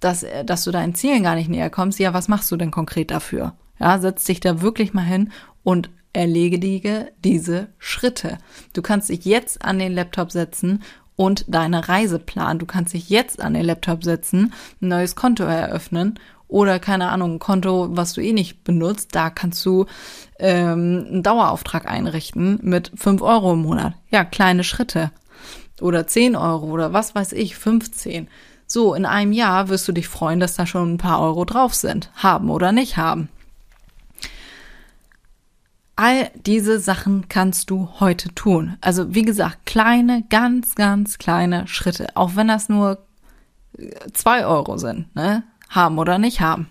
dass, 0.00 0.24
dass 0.46 0.64
du 0.64 0.70
deinen 0.70 0.94
Zielen 0.94 1.22
gar 1.22 1.34
nicht 1.34 1.50
näher 1.50 1.68
kommst, 1.68 1.98
ja, 1.98 2.14
was 2.14 2.28
machst 2.28 2.50
du 2.50 2.56
denn 2.56 2.70
konkret 2.70 3.10
dafür? 3.10 3.52
Ja, 3.78 3.98
setz 3.98 4.24
dich 4.24 4.40
da 4.40 4.62
wirklich 4.62 4.94
mal 4.94 5.04
hin 5.04 5.30
und 5.62 5.90
erledige 6.14 7.12
diese 7.22 7.68
Schritte. 7.78 8.38
Du 8.72 8.80
kannst 8.80 9.10
dich 9.10 9.26
jetzt 9.26 9.62
an 9.62 9.78
den 9.78 9.92
Laptop 9.92 10.32
setzen 10.32 10.82
und 11.18 11.44
deine 11.48 11.88
Reise 11.88 12.20
planen. 12.20 12.60
Du 12.60 12.64
kannst 12.64 12.94
dich 12.94 13.10
jetzt 13.10 13.42
an 13.42 13.52
den 13.52 13.64
Laptop 13.64 14.04
setzen, 14.04 14.54
ein 14.80 14.88
neues 14.88 15.16
Konto 15.16 15.42
eröffnen 15.42 16.18
oder 16.46 16.78
keine 16.78 17.08
Ahnung, 17.08 17.34
ein 17.34 17.38
Konto, 17.40 17.88
was 17.90 18.12
du 18.12 18.22
eh 18.22 18.32
nicht 18.32 18.62
benutzt, 18.62 19.16
da 19.16 19.28
kannst 19.28 19.66
du 19.66 19.86
ähm, 20.38 21.06
einen 21.08 21.22
Dauerauftrag 21.24 21.90
einrichten 21.90 22.60
mit 22.62 22.92
fünf 22.94 23.20
Euro 23.20 23.54
im 23.54 23.62
Monat. 23.62 23.94
Ja, 24.10 24.24
kleine 24.24 24.62
Schritte. 24.62 25.10
Oder 25.80 26.06
zehn 26.06 26.36
Euro 26.36 26.66
oder 26.66 26.92
was 26.92 27.16
weiß 27.16 27.32
ich, 27.32 27.56
15. 27.56 28.28
So, 28.68 28.94
in 28.94 29.04
einem 29.04 29.32
Jahr 29.32 29.68
wirst 29.68 29.88
du 29.88 29.92
dich 29.92 30.06
freuen, 30.06 30.38
dass 30.38 30.54
da 30.54 30.66
schon 30.66 30.94
ein 30.94 30.98
paar 30.98 31.20
Euro 31.20 31.44
drauf 31.44 31.74
sind. 31.74 32.10
Haben 32.14 32.48
oder 32.48 32.70
nicht 32.70 32.96
haben. 32.96 33.28
All 36.00 36.30
diese 36.46 36.78
Sachen 36.78 37.28
kannst 37.28 37.70
du 37.70 37.88
heute 37.98 38.32
tun. 38.32 38.76
Also 38.80 39.16
wie 39.16 39.22
gesagt, 39.22 39.66
kleine, 39.66 40.22
ganz, 40.30 40.76
ganz 40.76 41.18
kleine 41.18 41.66
Schritte. 41.66 42.14
Auch 42.14 42.36
wenn 42.36 42.46
das 42.46 42.68
nur 42.68 43.04
äh, 43.76 43.90
zwei 44.12 44.46
Euro 44.46 44.78
sind, 44.78 45.12
ne? 45.16 45.42
Haben 45.68 45.98
oder 45.98 46.18
nicht 46.18 46.40
haben. 46.40 46.68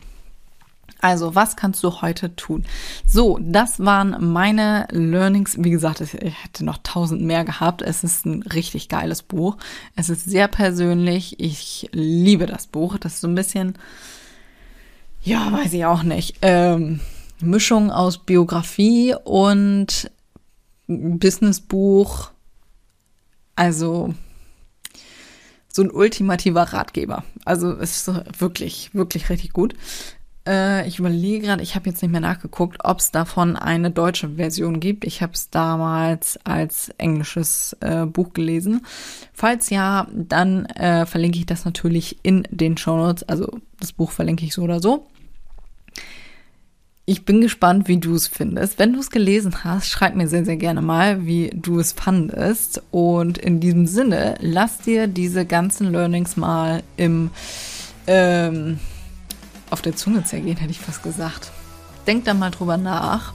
Also, 1.02 1.36
was 1.36 1.58
kannst 1.58 1.84
du 1.84 2.02
heute 2.02 2.38
tun? 2.38 2.64
So, 3.06 3.38
das 3.42 3.82
waren 3.82 4.32
meine 4.32 4.88
Learnings. 4.92 5.58
Wie 5.60 5.72
gesagt, 5.72 6.00
ich 6.00 6.14
hätte 6.14 6.64
noch 6.64 6.78
tausend 6.82 7.22
mehr 7.22 7.44
gehabt. 7.44 7.82
Es 7.82 8.06
ist 8.06 8.26
ein 8.26 8.44
richtig 8.44 8.88
geiles 8.88 9.24
Buch. 9.24 9.58
Es 9.98 10.10
ist 10.10 10.24
sehr 10.24 10.48
persönlich. 10.48 11.38
Ich 11.38 11.90
liebe 11.92 12.46
das 12.46 12.66
Buch. 12.66 12.98
Das 12.98 13.16
ist 13.16 13.22
so 13.22 13.28
ein 13.28 13.36
bisschen, 13.36 13.78
ja, 15.22 15.52
weiß 15.52 15.74
ich 15.74 15.84
auch 15.84 16.04
nicht. 16.04 16.38
Ähm, 16.42 17.02
Mischung 17.42 17.92
aus 17.92 18.18
Biografie 18.20 19.16
und 19.24 20.12
Businessbuch. 20.88 22.32
Also 23.56 24.14
so 25.72 25.84
ein 25.84 25.92
ultimativer 25.92 26.64
Ratgeber. 26.64 27.24
Also 27.46 27.72
es 27.74 28.08
ist 28.08 28.40
wirklich, 28.40 28.94
wirklich 28.94 29.30
richtig 29.30 29.54
gut. 29.54 29.76
Äh, 30.48 30.88
ich 30.88 31.00
überlege 31.00 31.46
gerade, 31.46 31.62
ich 31.62 31.76
habe 31.76 31.90
jetzt 31.90 32.02
nicht 32.02 32.12
mehr 32.12 32.22
nachgeguckt, 32.22 32.80
ob 32.84 33.00
es 33.00 33.12
davon 33.12 33.56
eine 33.56 33.92
deutsche 33.92 34.30
Version 34.30 34.80
gibt. 34.80 35.06
Ich 35.06 35.22
habe 35.22 35.34
es 35.34 35.50
damals 35.50 36.40
als 36.46 36.90
englisches 36.98 37.76
äh, 37.82 38.06
Buch 38.06 38.34
gelesen. 38.34 38.86
Falls 39.34 39.70
ja, 39.70 40.08
dann 40.14 40.66
äh, 40.68 41.06
verlinke 41.06 41.38
ich 41.38 41.46
das 41.46 41.66
natürlich 41.66 42.20
in 42.24 42.48
den 42.50 42.78
Show 42.78 42.98
Notes. 42.98 43.24
Also 43.24 43.60
das 43.80 43.92
Buch 43.92 44.12
verlinke 44.12 44.46
ich 44.46 44.54
so 44.54 44.64
oder 44.64 44.80
so. 44.80 45.08
Ich 47.10 47.24
bin 47.24 47.40
gespannt, 47.40 47.88
wie 47.88 48.02
du 48.02 48.16
es 48.16 48.28
findest. 48.28 48.80
Wenn 48.80 48.92
du 48.92 49.00
es 49.00 49.10
gelesen 49.10 49.64
hast, 49.64 49.88
schreib 49.88 50.18
mir 50.18 50.28
sehr, 50.28 50.44
sehr 50.44 50.58
gerne 50.58 50.82
mal, 50.82 51.26
wie 51.26 51.50
du 51.56 51.80
es 51.80 51.94
fandest. 51.94 52.84
Und 52.92 53.38
in 53.38 53.62
diesem 53.62 53.88
Sinne, 53.88 54.36
lass 54.42 54.80
dir 54.80 55.08
diese 55.08 55.46
ganzen 55.46 55.94
Learnings 55.94 56.36
mal 56.36 56.84
im 56.98 57.32
ähm, 58.08 58.82
auf 59.70 59.82
der 59.82 59.96
Zunge 59.96 60.26
zergehen, 60.26 60.58
hätte 60.58 60.72
ich 60.72 60.82
fast 60.82 61.02
gesagt. 61.02 61.54
Denk 62.08 62.26
da 62.26 62.34
mal 62.34 62.52
drüber 62.52 62.76
nach. 62.76 63.34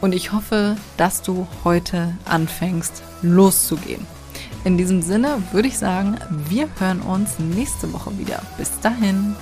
Und 0.00 0.14
ich 0.14 0.30
hoffe, 0.30 0.76
dass 0.96 1.22
du 1.22 1.48
heute 1.64 2.16
anfängst, 2.24 3.02
loszugehen. 3.20 4.06
In 4.64 4.78
diesem 4.78 5.02
Sinne 5.02 5.42
würde 5.50 5.66
ich 5.66 5.76
sagen, 5.76 6.18
wir 6.48 6.68
hören 6.78 7.00
uns 7.00 7.40
nächste 7.40 7.92
Woche 7.92 8.16
wieder. 8.16 8.40
Bis 8.58 8.78
dahin. 8.78 9.34